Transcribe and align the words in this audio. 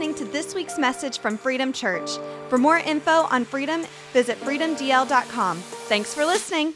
listening 0.00 0.26
to 0.26 0.32
this 0.32 0.54
week's 0.54 0.78
message 0.78 1.18
from 1.18 1.36
Freedom 1.36 1.74
Church. 1.74 2.12
For 2.48 2.56
more 2.56 2.78
info 2.78 3.10
on 3.10 3.44
Freedom, 3.44 3.84
visit 4.14 4.40
freedomdl.com. 4.40 5.58
Thanks 5.58 6.14
for 6.14 6.24
listening. 6.24 6.72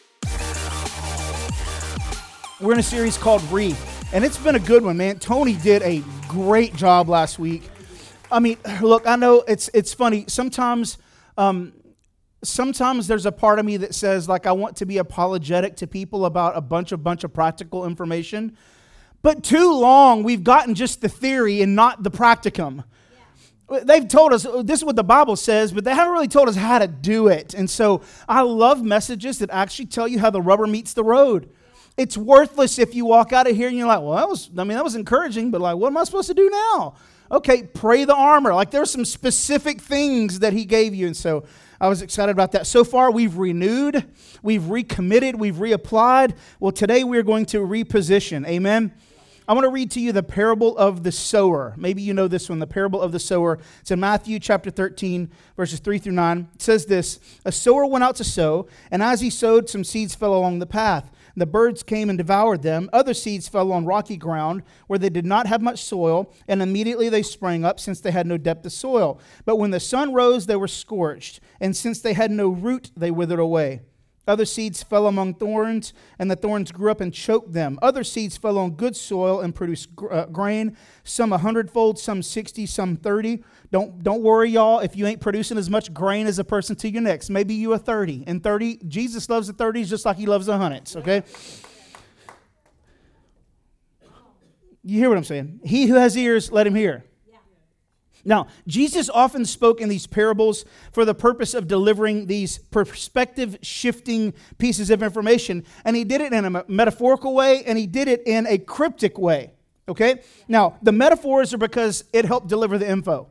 We're 2.61 2.75
in 2.75 2.81
a 2.81 2.83
series 2.83 3.17
called 3.17 3.43
Re, 3.51 3.75
and 4.13 4.27
it's 4.27 4.37
been 4.37 4.57
a 4.57 4.61
good 4.61 4.85
one, 4.85 4.99
man. 4.99 5.19
Tony 5.21 5.55
did 5.55 5.81
a 5.81 6.03
great 6.29 6.77
job 6.77 7.09
last 7.09 7.39
week. 7.39 7.63
I 8.31 8.41
mean, 8.41 8.59
look, 8.83 9.07
I 9.07 9.17
know 9.17 9.43
it's 9.49 9.71
it's 9.73 9.95
funny. 9.95 10.27
Sometimes 10.29 10.99
um, 11.39 11.73
sometimes 12.43 13.07
there's 13.07 13.25
a 13.25 13.33
part 13.33 13.59
of 13.59 13.65
me 13.65 13.79
that 13.79 13.95
says 13.95 14.29
like 14.29 14.45
I 14.45 14.53
want 14.53 14.77
to 14.77 14.85
be 14.85 14.99
apologetic 14.99 15.77
to 15.77 15.87
people 15.87 16.27
about 16.27 16.59
a 16.59 16.61
bunch 16.61 16.93
of 16.93 17.03
bunch 17.03 17.25
of 17.25 17.33
practical 17.33 17.87
information. 17.87 18.55
But 19.23 19.43
too 19.43 19.73
long, 19.73 20.25
we've 20.25 20.45
gotten 20.45 20.75
just 20.75 21.01
the 21.01 21.09
theory 21.09 21.63
and 21.63 21.75
not 21.75 22.03
the 22.03 22.11
practicum. 22.11 22.85
They've 23.83 24.07
told 24.07 24.33
us 24.33 24.45
oh, 24.45 24.63
this 24.63 24.81
is 24.81 24.85
what 24.85 24.97
the 24.97 25.05
Bible 25.05 25.37
says, 25.37 25.73
but 25.73 25.85
they 25.85 25.95
haven't 25.95 26.13
really 26.13 26.29
told 26.29 26.49
us 26.49 26.57
how 26.57 26.79
to 26.79 26.87
do 26.87 27.29
it. 27.29 27.55
And 27.55 27.69
so 27.69 28.03
I 28.29 28.43
love 28.43 28.83
messages 28.83 29.39
that 29.39 29.51
actually 29.51 29.87
tell 29.87 30.07
you 30.07 30.19
how 30.19 30.31
the 30.31 30.43
rubber 30.43 30.67
meets 30.67 30.93
the 30.93 31.05
road. 31.05 31.51
It's 31.97 32.17
worthless 32.17 32.79
if 32.79 32.95
you 32.95 33.05
walk 33.05 33.33
out 33.33 33.49
of 33.49 33.57
here 33.57 33.69
and 33.69 33.77
you're 33.77 33.87
like, 33.87 34.01
well, 34.01 34.17
that 34.17 34.29
was, 34.29 34.51
I 34.59 34.65
mean, 34.65 34.77
that 34.77 34.85
was 34.85 34.97
encouraging, 34.97 35.51
but 35.51 35.61
like, 35.61 35.77
what 35.77 35.89
am 35.89 35.97
I 35.97 36.05
supposed 36.05 36.29
to 36.29 36.35
do 36.35 36.51
now? 36.51 36.97
Okay, 37.31 37.63
pray 37.63 38.05
the 38.05 38.15
armor. 38.15 38.53
Like, 38.53 38.71
there's 38.71 38.91
some 38.91 39.05
specific 39.05 39.81
things 39.81 40.41
that 40.41 40.53
he 40.53 40.65
gave 40.65 40.95
you. 40.95 41.07
And 41.07 41.17
so 41.17 41.45
I 41.81 41.89
was 41.89 42.03
excited 42.03 42.33
about 42.33 42.53
that. 42.53 42.67
So 42.67 42.85
far, 42.85 43.11
we've 43.11 43.37
renewed, 43.37 44.05
we've 44.43 44.69
recommitted, 44.69 45.37
we've 45.37 45.57
reapplied. 45.57 46.37
Well, 46.61 46.73
today 46.73 47.03
we're 47.05 47.23
going 47.23 47.47
to 47.47 47.61
reposition. 47.61 48.47
Amen. 48.47 48.93
I 49.47 49.53
want 49.53 49.65
to 49.65 49.71
read 49.71 49.91
to 49.91 50.01
you 50.01 50.13
the 50.13 50.23
parable 50.23 50.75
of 50.79 51.03
the 51.03 51.13
sower. 51.13 51.75
Maybe 51.77 52.01
you 52.01 52.15
know 52.15 52.29
this 52.29 52.49
one, 52.49 52.61
the 52.61 52.67
parable 52.67 53.03
of 53.03 53.13
the 53.13 53.19
sower. 53.19 53.59
It's 53.83 53.91
in 53.91 54.01
Matthew 54.01 54.39
chapter 54.39 54.71
13, 54.71 55.31
verses 55.55 55.81
3 55.81 55.99
through 55.99 56.15
9. 56.15 56.49
It 56.55 56.63
says 56.63 56.87
this 56.87 57.21
A 57.45 57.53
sower 57.53 57.85
went 57.85 58.05
out 58.05 58.17
to 58.17 58.25
sow, 58.25 58.67
and 58.91 59.03
as 59.03 59.21
he 59.21 59.29
sowed, 59.29 59.69
some 59.69 59.85
seeds 59.85 60.15
fell 60.15 60.35
along 60.35 60.61
the 60.61 60.67
path. 60.67 61.11
The 61.37 61.45
birds 61.45 61.83
came 61.83 62.09
and 62.09 62.17
devoured 62.17 62.63
them. 62.63 62.89
Other 62.91 63.13
seeds 63.13 63.47
fell 63.47 63.71
on 63.71 63.85
rocky 63.85 64.17
ground 64.17 64.63
where 64.87 64.99
they 64.99 65.11
did 65.11 65.27
not 65.27 65.47
have 65.47 65.61
much 65.61 65.83
soil, 65.83 66.33
and 66.49 66.63
immediately 66.63 67.11
they 67.11 67.23
sprang 67.23 67.67
up, 67.67 67.79
since 67.79 68.01
they 68.01 68.13
had 68.13 68.27
no 68.27 68.39
depth 68.39 68.65
of 68.65 68.73
soil. 68.73 69.21
But 69.45 69.57
when 69.57 69.73
the 69.73 69.81
sun 69.81 70.15
rose, 70.15 70.47
they 70.47 70.57
were 70.57 70.69
scorched, 70.69 71.41
and 71.61 71.77
since 71.77 72.01
they 72.01 72.15
had 72.15 72.31
no 72.31 72.49
root, 72.49 72.93
they 72.97 73.11
withered 73.11 73.41
away. 73.41 73.83
Other 74.27 74.45
seeds 74.45 74.83
fell 74.83 75.07
among 75.07 75.35
thorns, 75.35 75.93
and 76.19 76.31
the 76.31 76.37
thorns 76.37 76.73
grew 76.73 76.91
up 76.91 77.01
and 77.01 77.13
choked 77.13 77.53
them. 77.53 77.79
Other 77.83 78.03
seeds 78.03 78.37
fell 78.37 78.59
on 78.59 78.73
good 78.73 78.97
soil 78.97 79.41
and 79.41 79.55
produced 79.55 79.91
uh, 80.11 80.27
grain, 80.27 80.77
some 81.03 81.33
a 81.33 81.39
hundredfold, 81.39 81.99
some 81.99 82.23
sixty, 82.23 82.65
some 82.65 82.97
thirty. 82.97 83.45
Don't, 83.71 84.03
don't 84.03 84.23
worry, 84.23 84.51
y'all, 84.51 84.79
if 84.79 84.97
you 84.97 85.07
ain't 85.07 85.21
producing 85.21 85.59
as 85.59 85.69
much 85.69 85.93
grain 85.93 86.27
as 86.27 86.39
a 86.39 86.45
person 86.45 86.77
to 86.77 86.89
your 86.89 87.03
next. 87.03 87.29
Maybe 87.29 87.55
you 87.55 87.73
are 87.73 87.79
30. 87.79 88.23
And 88.27 88.41
30, 88.41 88.79
Jesus 88.87 89.29
loves 89.29 89.49
the 89.49 89.53
30s 89.53 89.87
just 89.87 90.05
like 90.05 90.17
he 90.17 90.27
loves 90.27 90.47
the 90.47 90.57
hundreds, 90.57 90.95
okay? 90.95 91.25
You 94.85 94.99
hear 94.99 95.09
what 95.09 95.19
I'm 95.19 95.25
saying? 95.25 95.61
He 95.65 95.87
who 95.87 95.95
has 95.95 96.17
ears, 96.17 96.53
let 96.53 96.67
him 96.69 96.75
hear. 96.77 97.05
Now, 98.25 98.47
Jesus 98.67 99.11
often 99.11 99.45
spoke 99.45 99.81
in 99.81 99.89
these 99.89 100.07
parables 100.07 100.65
for 100.93 101.05
the 101.05 101.15
purpose 101.15 101.55
of 101.55 101.69
delivering 101.69 102.27
these 102.27 102.59
perspective 102.59 103.59
shifting 103.63 104.35
pieces 104.59 104.91
of 104.91 105.03
information. 105.03 105.65
And 105.85 105.95
he 105.95 106.05
did 106.05 106.21
it 106.21 106.33
in 106.33 106.45
a 106.45 106.65
metaphorical 106.69 107.35
way 107.35 107.65
and 107.65 107.77
he 107.79 107.87
did 107.87 108.09
it 108.09 108.23
in 108.27 108.47
a 108.47 108.59
cryptic 108.59 109.19
way. 109.19 109.53
Okay? 109.89 110.23
Now, 110.49 110.79
the 110.83 110.93
metaphors 110.93 111.53
are 111.53 111.59
because 111.59 112.05
it 112.13 112.25
helped 112.25 112.49
deliver 112.49 112.79
the 112.79 112.89
info. 112.89 113.29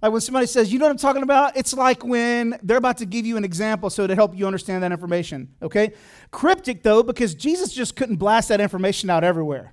Like 0.00 0.12
when 0.12 0.20
somebody 0.20 0.46
says, 0.46 0.72
you 0.72 0.78
know 0.78 0.84
what 0.84 0.92
I'm 0.92 0.98
talking 0.98 1.24
about? 1.24 1.56
It's 1.56 1.74
like 1.74 2.04
when 2.04 2.56
they're 2.62 2.76
about 2.76 2.98
to 2.98 3.06
give 3.06 3.26
you 3.26 3.36
an 3.36 3.44
example 3.44 3.90
so 3.90 4.06
to 4.06 4.14
help 4.14 4.36
you 4.36 4.46
understand 4.46 4.84
that 4.84 4.92
information. 4.92 5.48
Okay? 5.60 5.92
Cryptic, 6.30 6.84
though, 6.84 7.02
because 7.02 7.34
Jesus 7.34 7.72
just 7.72 7.96
couldn't 7.96 8.16
blast 8.16 8.48
that 8.50 8.60
information 8.60 9.10
out 9.10 9.24
everywhere. 9.24 9.72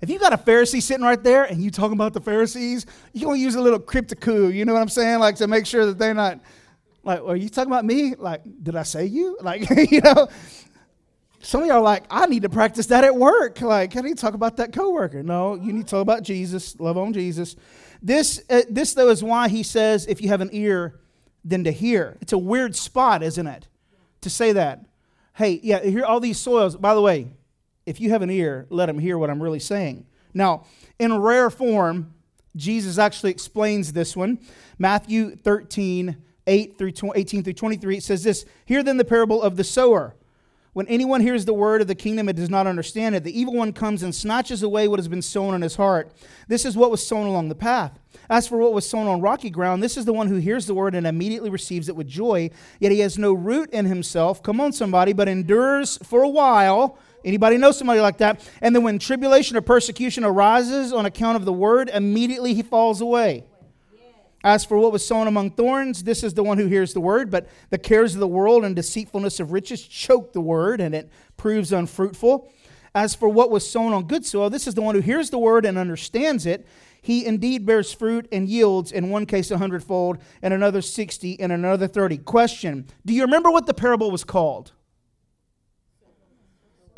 If 0.00 0.08
you 0.08 0.18
got 0.18 0.32
a 0.32 0.38
Pharisee 0.38 0.82
sitting 0.82 1.04
right 1.04 1.22
there 1.22 1.44
and 1.44 1.62
you 1.62 1.70
talking 1.70 1.92
about 1.92 2.14
the 2.14 2.20
Pharisees, 2.20 2.86
you're 3.12 3.26
going 3.26 3.38
to 3.38 3.42
use 3.42 3.54
a 3.54 3.60
little 3.60 3.78
crypticoo, 3.78 4.52
you 4.52 4.64
know 4.64 4.72
what 4.72 4.80
I'm 4.80 4.88
saying? 4.88 5.18
Like 5.18 5.36
to 5.36 5.46
make 5.46 5.66
sure 5.66 5.86
that 5.86 5.98
they're 5.98 6.14
not, 6.14 6.40
like, 7.02 7.20
are 7.20 7.36
you 7.36 7.48
talking 7.48 7.70
about 7.70 7.84
me? 7.84 8.14
Like, 8.14 8.42
did 8.62 8.76
I 8.76 8.82
say 8.82 9.06
you? 9.06 9.38
Like, 9.42 9.68
you 9.90 10.00
know, 10.00 10.28
some 11.42 11.62
of 11.62 11.66
y'all 11.66 11.78
are 11.78 11.82
like, 11.82 12.04
I 12.10 12.26
need 12.26 12.42
to 12.42 12.48
practice 12.48 12.86
that 12.86 13.04
at 13.04 13.14
work. 13.14 13.60
Like, 13.60 13.92
do 13.92 14.06
you 14.06 14.14
talk 14.14 14.34
about 14.34 14.56
that 14.58 14.72
coworker? 14.72 15.22
No, 15.22 15.54
you 15.54 15.72
need 15.72 15.86
to 15.86 15.90
talk 15.90 16.02
about 16.02 16.22
Jesus, 16.22 16.78
love 16.78 16.96
on 16.96 17.12
Jesus. 17.12 17.56
This, 18.02 18.42
uh, 18.48 18.62
this 18.68 18.94
though, 18.94 19.08
is 19.08 19.22
why 19.22 19.48
he 19.48 19.62
says, 19.62 20.06
if 20.06 20.22
you 20.22 20.28
have 20.28 20.40
an 20.40 20.50
ear, 20.52 21.00
then 21.44 21.64
to 21.64 21.72
hear. 21.72 22.16
It's 22.20 22.32
a 22.32 22.38
weird 22.38 22.76
spot, 22.76 23.22
isn't 23.22 23.46
it? 23.46 23.68
To 24.22 24.30
say 24.30 24.52
that. 24.52 24.84
Hey, 25.34 25.60
yeah, 25.62 25.82
here 25.82 26.04
all 26.04 26.20
these 26.20 26.38
soils. 26.38 26.76
By 26.76 26.94
the 26.94 27.00
way, 27.00 27.28
if 27.86 28.00
you 28.00 28.10
have 28.10 28.22
an 28.22 28.30
ear, 28.30 28.66
let 28.70 28.88
him 28.88 28.98
hear 28.98 29.18
what 29.18 29.30
I'm 29.30 29.42
really 29.42 29.60
saying. 29.60 30.06
Now, 30.32 30.64
in 30.98 31.16
rare 31.18 31.50
form, 31.50 32.14
Jesus 32.56 32.98
actually 32.98 33.30
explains 33.30 33.92
this 33.92 34.16
one. 34.16 34.38
Matthew 34.78 35.36
13, 35.36 36.16
8 36.46 36.78
through 36.78 36.92
18 37.14 37.44
through 37.44 37.52
23, 37.52 37.96
it 37.96 38.02
says 38.02 38.22
this 38.22 38.44
Hear 38.64 38.82
then 38.82 38.96
the 38.96 39.04
parable 39.04 39.42
of 39.42 39.56
the 39.56 39.64
sower. 39.64 40.14
When 40.72 40.86
anyone 40.86 41.20
hears 41.20 41.44
the 41.44 41.52
word 41.52 41.80
of 41.80 41.88
the 41.88 41.96
kingdom 41.96 42.28
and 42.28 42.36
does 42.36 42.48
not 42.48 42.68
understand 42.68 43.16
it, 43.16 43.24
the 43.24 43.38
evil 43.38 43.54
one 43.54 43.72
comes 43.72 44.04
and 44.04 44.14
snatches 44.14 44.62
away 44.62 44.86
what 44.86 45.00
has 45.00 45.08
been 45.08 45.20
sown 45.20 45.52
in 45.54 45.62
his 45.62 45.74
heart. 45.74 46.12
This 46.46 46.64
is 46.64 46.76
what 46.76 46.92
was 46.92 47.04
sown 47.04 47.26
along 47.26 47.48
the 47.48 47.56
path. 47.56 47.98
As 48.28 48.46
for 48.46 48.58
what 48.58 48.72
was 48.72 48.88
sown 48.88 49.08
on 49.08 49.20
rocky 49.20 49.50
ground, 49.50 49.82
this 49.82 49.96
is 49.96 50.04
the 50.04 50.12
one 50.12 50.28
who 50.28 50.36
hears 50.36 50.66
the 50.66 50.74
word 50.74 50.94
and 50.94 51.08
immediately 51.08 51.50
receives 51.50 51.88
it 51.88 51.96
with 51.96 52.06
joy, 52.06 52.50
yet 52.78 52.92
he 52.92 53.00
has 53.00 53.18
no 53.18 53.32
root 53.32 53.68
in 53.70 53.86
himself. 53.86 54.44
Come 54.44 54.60
on, 54.60 54.72
somebody, 54.72 55.12
but 55.12 55.26
endures 55.26 55.98
for 56.04 56.22
a 56.22 56.28
while. 56.28 56.96
Anybody 57.24 57.56
know 57.58 57.70
somebody 57.70 58.00
like 58.00 58.18
that? 58.18 58.48
And 58.60 58.74
then 58.74 58.82
when 58.82 58.98
tribulation 58.98 59.56
or 59.56 59.60
persecution 59.60 60.24
arises 60.24 60.92
on 60.92 61.06
account 61.06 61.36
of 61.36 61.44
the 61.44 61.52
word, 61.52 61.90
immediately 61.92 62.54
he 62.54 62.62
falls 62.62 63.00
away. 63.00 63.44
As 64.42 64.64
for 64.64 64.78
what 64.78 64.90
was 64.90 65.06
sown 65.06 65.26
among 65.26 65.50
thorns, 65.50 66.04
this 66.04 66.24
is 66.24 66.32
the 66.32 66.42
one 66.42 66.56
who 66.56 66.66
hears 66.66 66.94
the 66.94 67.00
word, 67.00 67.30
but 67.30 67.46
the 67.68 67.76
cares 67.76 68.14
of 68.14 68.20
the 68.20 68.28
world 68.28 68.64
and 68.64 68.74
deceitfulness 68.74 69.38
of 69.38 69.52
riches 69.52 69.86
choke 69.86 70.32
the 70.32 70.40
word, 70.40 70.80
and 70.80 70.94
it 70.94 71.10
proves 71.36 71.72
unfruitful. 71.72 72.50
As 72.94 73.14
for 73.14 73.28
what 73.28 73.50
was 73.50 73.70
sown 73.70 73.92
on 73.92 74.06
good 74.06 74.24
soil, 74.24 74.48
this 74.48 74.66
is 74.66 74.74
the 74.74 74.82
one 74.82 74.94
who 74.94 75.02
hears 75.02 75.28
the 75.28 75.38
word 75.38 75.66
and 75.66 75.76
understands 75.76 76.46
it. 76.46 76.66
He 77.02 77.24
indeed 77.24 77.66
bears 77.66 77.92
fruit 77.92 78.28
and 78.32 78.48
yields, 78.48 78.92
in 78.92 79.10
one 79.10 79.26
case 79.26 79.50
a 79.50 79.58
hundredfold, 79.58 80.18
and 80.42 80.54
another 80.54 80.82
sixty, 80.82 81.38
and 81.38 81.52
another 81.52 81.86
thirty. 81.86 82.16
Question 82.16 82.86
Do 83.04 83.12
you 83.12 83.22
remember 83.22 83.50
what 83.50 83.66
the 83.66 83.74
parable 83.74 84.10
was 84.10 84.24
called? 84.24 84.72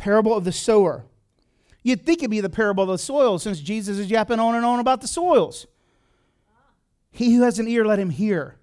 Parable 0.03 0.37
of 0.37 0.43
the 0.43 0.51
sower. 0.51 1.05
You'd 1.85 2.05
think 2.05 2.19
it'd 2.19 2.31
be 2.31 2.41
the 2.41 2.51
parable 2.51 2.83
of 2.83 2.89
the 2.89 2.99
soil 2.99 3.39
since 3.39 3.61
Jesus 3.61 3.99
is 3.99 4.11
yapping 4.11 4.41
on 4.41 4.57
and 4.57 4.65
on 4.65 4.81
about 4.81 5.01
the 5.01 5.07
soils. 5.07 5.69
He 7.13 7.35
who 7.35 7.43
has 7.43 7.61
an 7.61 7.69
ear, 7.69 7.85
let 7.85 8.01
him 8.01 8.11
hear. 8.11 8.57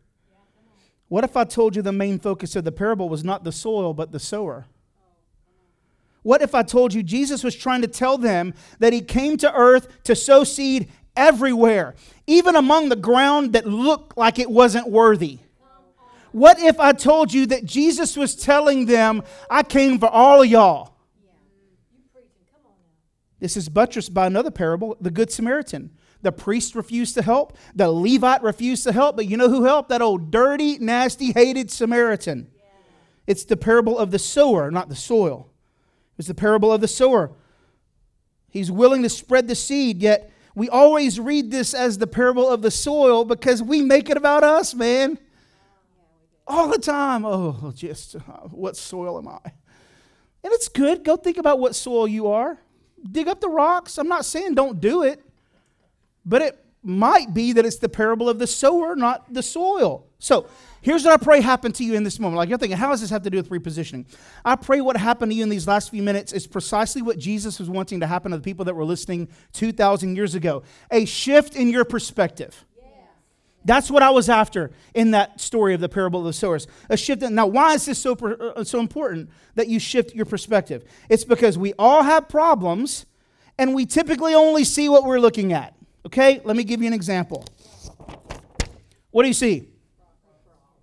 What 1.08 1.24
if 1.24 1.38
I 1.38 1.46
told 1.46 1.78
you 1.78 1.82
the 1.82 1.94
main 1.94 2.20
focus 2.20 2.58
of 2.58 2.66
the 2.66 2.74
parable 2.74 3.08
was 3.08 3.24
not 3.24 3.46
the 3.46 3.54
soil, 3.54 3.94
but 3.94 4.12
the 4.12 4.20
sower? 4.20 4.66
What 6.24 6.42
if 6.42 6.54
I 6.54 6.62
told 6.62 6.94
you 6.94 7.04
Jesus 7.04 7.42
was 7.42 7.56
trying 7.56 7.84
to 7.84 7.88
tell 7.88 8.18
them 8.18 8.54
that 8.80 8.92
he 8.92 9.00
came 9.00 9.38
to 9.38 9.54
earth 9.54 10.04
to 10.04 10.18
sow 10.18 10.44
seed 10.44 10.90
everywhere, 11.16 11.96
even 12.28 12.58
among 12.58 12.90
the 12.90 12.98
ground 12.98 13.54
that 13.54 13.66
looked 13.66 14.18
like 14.18 14.40
it 14.40 14.52
wasn't 14.52 14.90
worthy? 14.90 15.40
What 16.34 16.60
if 16.60 16.82
I 16.82 16.92
told 16.92 17.34
you 17.34 17.46
that 17.46 17.64
Jesus 17.64 18.18
was 18.18 18.36
telling 18.36 18.88
them, 18.88 19.24
I 19.50 19.64
came 19.64 20.00
for 20.00 20.10
all 20.10 20.42
of 20.42 20.48
y'all? 20.48 20.99
This 23.40 23.56
is 23.56 23.70
buttressed 23.70 24.14
by 24.14 24.28
another 24.28 24.52
parable, 24.52 24.98
the 25.00 25.12
Good 25.12 25.32
Samaritan. 25.32 25.92
The 26.22 26.32
priest 26.34 26.76
refused 26.76 27.16
to 27.16 27.22
help, 27.22 27.58
the 27.74 27.90
Levite 27.90 28.44
refused 28.44 28.84
to 28.84 28.92
help, 28.92 29.16
but 29.16 29.28
you 29.28 29.38
know 29.38 29.50
who 29.50 29.63
helped? 29.63 29.88
That 29.90 30.02
old 30.02 30.31
dirty, 30.31 30.78
nasty, 30.78 31.31
hated 31.31 31.72
Samaritan. 31.72 32.52
It's 33.25 33.46
the 33.46 33.56
parable 33.56 33.98
of 33.98 34.12
the 34.12 34.19
sower, 34.19 34.69
not 34.69 34.90
the 34.90 34.96
soil. 34.96 35.50
It's 36.18 36.28
the 36.28 36.34
parable 36.34 36.74
of 36.74 36.81
the 36.81 36.88
sower. 36.88 37.31
He's 38.50 38.69
willing 38.69 39.04
to 39.04 39.10
spread 39.10 39.48
the 39.48 39.56
seed, 39.56 40.02
yet 40.02 40.30
we 40.56 40.68
always 40.68 41.19
read 41.19 41.52
this 41.52 41.74
as 41.74 42.00
the 42.00 42.08
parable 42.08 42.50
of 42.50 42.62
the 42.62 42.72
soil 42.72 43.24
because 43.24 43.63
we 43.63 43.81
make 43.81 44.10
it 44.10 44.18
about 44.18 44.44
us, 44.44 44.75
man. 44.75 45.18
All 46.46 46.68
the 46.68 46.80
time. 46.80 47.24
Oh, 47.24 47.72
just 47.74 48.16
uh, 48.16 48.19
what 48.50 48.75
soil 48.75 49.18
am 49.19 49.28
I? 49.30 49.40
And 50.44 50.52
it's 50.52 50.68
good. 50.68 51.06
Go 51.06 51.16
think 51.16 51.38
about 51.38 51.60
what 51.60 51.75
soil 51.75 52.08
you 52.08 52.28
are 52.28 52.60
dig 53.12 53.28
up 53.28 53.42
the 53.42 53.50
rocks. 53.50 53.98
I'm 53.98 54.07
not 54.07 54.25
saying 54.25 54.56
don't 54.56 54.80
do 54.80 55.04
it, 55.04 55.22
but 56.25 56.42
it 56.42 56.63
might 56.84 57.34
be 57.34 57.54
that 57.54 57.66
it's 57.66 57.78
the 57.78 57.90
parable 57.90 58.30
of 58.30 58.40
the 58.40 58.48
sower, 58.48 58.96
not 58.96 59.34
the 59.34 59.44
soil. 59.44 60.06
So 60.19 60.48
here's 60.81 61.04
what 61.04 61.13
I 61.13 61.24
pray 61.24 61.42
happened 61.42 61.75
to 61.75 61.84
you 61.84 61.96
in 61.96 62.04
this 62.04 62.19
moment. 62.19 62.38
Like 62.38 62.50
you're 62.50 62.57
thinking, 62.57 62.78
how 62.78 62.90
does 62.90 63.01
this 63.01 63.10
have 63.10 63.24
to 63.24 63.30
do 63.30 63.38
with 63.38 63.50
repositioning? 63.50 64.06
I 64.46 64.56
pray 64.56 64.81
what 64.81 64.98
happened 64.98 65.31
to 65.31 65.36
you 65.36 65.44
in 65.44 65.50
these 65.50 65.68
last 65.68 65.92
few 65.92 66.04
minutes 66.04 66.31
is 66.31 66.48
precisely 66.48 67.01
what 67.01 67.18
Jesus 67.18 67.60
was 67.60 67.69
wanting 67.69 68.00
to 68.00 68.07
happen 68.07 68.31
to 68.31 68.38
the 68.38 68.44
people 68.44 68.66
that 68.66 68.75
were 68.75 68.86
listening 68.86 69.30
2,000 69.54 70.16
years 70.16 70.36
ago 70.36 70.63
a 70.92 71.06
shift 71.06 71.56
in 71.56 71.69
your 71.69 71.86
perspective. 71.86 72.66
That's 73.69 73.92
what 73.92 74.01
I 74.01 74.10
was 74.10 74.30
after 74.30 74.71
in 74.95 75.12
that 75.12 75.39
story 75.39 75.75
of 75.75 75.80
the 75.80 75.89
parable 75.89 76.21
of 76.21 76.25
the 76.25 76.33
sowers. 76.33 76.66
A 76.89 76.98
shift. 76.98 77.21
In, 77.21 77.36
now, 77.36 77.45
why 77.45 77.75
is 77.75 77.86
this 77.86 78.00
so, 78.00 78.13
uh, 78.13 78.63
so 78.63 78.80
important 78.80 79.30
that 79.54 79.68
you 79.68 79.77
shift 79.77 80.16
your 80.16 80.25
perspective? 80.25 80.83
It's 81.07 81.24
because 81.24 81.56
we 81.56 81.75
all 81.77 82.01
have 82.01 82.27
problems 82.27 83.06
and 83.60 83.75
we 83.75 83.86
typically 83.86 84.33
only 84.33 84.63
see 84.63 84.89
what 84.89 85.04
we're 85.04 85.19
looking 85.19 85.54
at. 85.54 85.75
Okay? 86.04 86.42
Let 86.44 86.57
me 86.57 86.63
give 86.63 86.81
you 86.81 86.88
an 86.88 86.94
example. 86.94 87.45
What 89.12 89.21
do 89.21 89.27
you 89.27 89.36
see? 89.36 89.68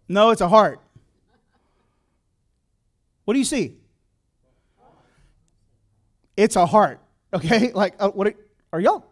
No, 0.08 0.30
it's 0.30 0.40
a 0.40 0.48
heart. 0.48 0.80
What 3.24 3.34
do 3.34 3.40
you 3.40 3.44
see? 3.44 3.78
It's 6.36 6.54
a 6.54 6.66
heart. 6.66 7.00
Okay? 7.34 7.72
Like, 7.74 7.96
uh, 7.98 8.10
what 8.10 8.28
are, 8.28 8.34
are 8.74 8.78
y'all? 8.78 9.06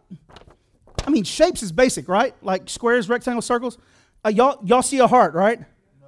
I 1.05 1.11
mean, 1.11 1.23
shapes 1.23 1.61
is 1.61 1.71
basic, 1.71 2.07
right? 2.07 2.33
Like 2.41 2.67
squares, 2.69 3.07
rectangles, 3.07 3.45
circles. 3.45 3.77
Uh, 4.25 4.29
y'all, 4.29 4.59
y'all 4.65 4.81
see 4.81 4.99
a 4.99 5.07
heart, 5.07 5.35
right? 5.35 5.59
No. 6.01 6.07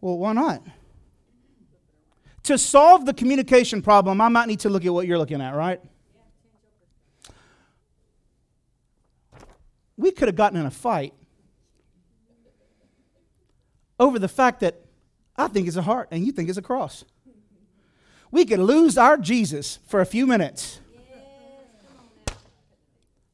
Well, 0.00 0.18
why 0.18 0.32
not? 0.32 0.62
To 2.44 2.56
solve 2.56 3.04
the 3.04 3.12
communication 3.12 3.82
problem, 3.82 4.20
I 4.20 4.28
might 4.28 4.46
need 4.46 4.60
to 4.60 4.68
look 4.68 4.84
at 4.84 4.92
what 4.94 5.06
you're 5.06 5.18
looking 5.18 5.40
at, 5.40 5.54
right? 5.54 5.80
We 9.96 10.12
could 10.12 10.28
have 10.28 10.36
gotten 10.36 10.58
in 10.58 10.64
a 10.64 10.70
fight 10.70 11.12
over 13.98 14.20
the 14.20 14.28
fact 14.28 14.60
that 14.60 14.80
I 15.36 15.48
think 15.48 15.66
it's 15.66 15.76
a 15.76 15.82
heart 15.82 16.08
and 16.12 16.24
you 16.24 16.30
think 16.30 16.48
it's 16.48 16.58
a 16.58 16.62
cross. 16.62 17.04
We 18.30 18.44
could 18.44 18.60
lose 18.60 18.96
our 18.96 19.16
Jesus 19.16 19.80
for 19.86 20.00
a 20.00 20.06
few 20.06 20.26
minutes 20.26 20.80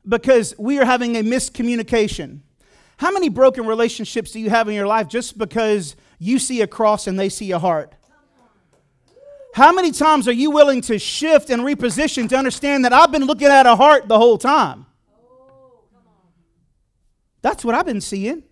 because 0.09 0.55
we 0.59 0.79
are 0.79 0.85
having 0.85 1.17
a 1.17 1.23
miscommunication. 1.23 2.41
How 2.97 3.11
many 3.11 3.29
broken 3.29 3.67
relationships 3.67 4.33
do 4.33 4.41
you 4.41 4.51
have 4.51 4.69
in 4.69 4.75
your 4.75 4.87
life 4.87 5.09
just 5.09 5.37
because 5.37 5.97
you 6.19 6.39
see 6.39 6.63
a 6.63 6.67
cross 6.67 7.07
and 7.07 7.19
they 7.19 7.29
see 7.29 7.51
a 7.51 7.59
heart? 7.59 7.95
How 9.55 9.73
many 9.73 9.93
times 9.93 10.27
are 10.27 10.33
you 10.33 10.51
willing 10.51 10.81
to 10.83 10.99
shift 10.99 11.49
and 11.49 11.63
reposition 11.63 12.29
to 12.29 12.37
understand 12.37 12.85
that 12.85 12.93
I've 12.93 13.13
been 13.13 13.25
looking 13.25 13.49
at 13.49 13.67
a 13.67 13.77
heart 13.77 14.09
the 14.09 14.19
whole 14.19 14.39
time? 14.39 14.87
That's 17.41 17.65
what 17.65 17.75
I've 17.75 17.87
been 17.87 18.01
seeing. 18.01 18.43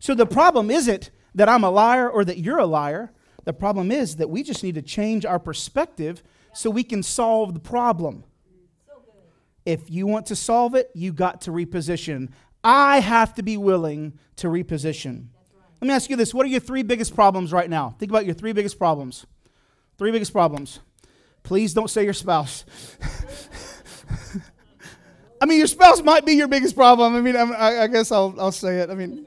So 0.00 0.14
the 0.14 0.26
problem 0.26 0.70
isn't 0.70 1.10
that 1.34 1.48
I'm 1.48 1.62
a 1.62 1.70
liar 1.70 2.08
or 2.08 2.24
that 2.24 2.38
you're 2.38 2.58
a 2.58 2.66
liar. 2.66 3.12
The 3.44 3.52
problem 3.52 3.92
is 3.92 4.16
that 4.16 4.30
we 4.30 4.42
just 4.42 4.64
need 4.64 4.74
to 4.74 4.82
change 4.82 5.24
our 5.24 5.38
perspective 5.38 6.22
so 6.52 6.70
we 6.70 6.84
can 6.84 7.02
solve 7.02 7.54
the 7.54 7.60
problem. 7.60 8.24
If 9.64 9.90
you 9.90 10.06
want 10.06 10.26
to 10.26 10.36
solve 10.36 10.74
it, 10.74 10.90
you 10.94 11.12
got 11.12 11.42
to 11.42 11.50
reposition. 11.50 12.30
I 12.64 13.00
have 13.00 13.34
to 13.34 13.42
be 13.42 13.56
willing 13.56 14.18
to 14.36 14.48
reposition. 14.48 15.26
Let 15.80 15.88
me 15.88 15.94
ask 15.94 16.10
you 16.10 16.16
this 16.16 16.32
what 16.32 16.46
are 16.46 16.48
your 16.48 16.60
three 16.60 16.82
biggest 16.82 17.14
problems 17.14 17.52
right 17.52 17.68
now? 17.68 17.96
Think 17.98 18.10
about 18.12 18.24
your 18.24 18.34
three 18.34 18.52
biggest 18.52 18.78
problems. 18.78 19.26
Three 19.98 20.10
biggest 20.10 20.32
problems. 20.32 20.80
Please 21.42 21.74
don't 21.74 21.90
say 21.90 22.04
your 22.04 22.12
spouse. 22.12 22.64
I 25.40 25.46
mean, 25.46 25.58
your 25.58 25.66
spouse 25.66 26.00
might 26.02 26.24
be 26.24 26.34
your 26.34 26.46
biggest 26.46 26.76
problem. 26.76 27.16
I 27.16 27.20
mean, 27.20 27.34
I, 27.34 27.82
I 27.82 27.88
guess 27.88 28.12
I'll, 28.12 28.32
I'll 28.38 28.52
say 28.52 28.78
it. 28.78 28.90
I 28.90 28.94
mean, 28.94 29.26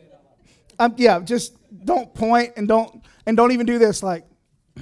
um, 0.79 0.93
yeah, 0.97 1.19
just 1.19 1.57
don't 1.83 2.13
point 2.13 2.53
and 2.55 2.69
don't 2.69 3.03
and 3.25 3.35
don't 3.35 3.51
even 3.51 3.65
do 3.65 3.77
this. 3.77 4.01
Like, 4.01 4.25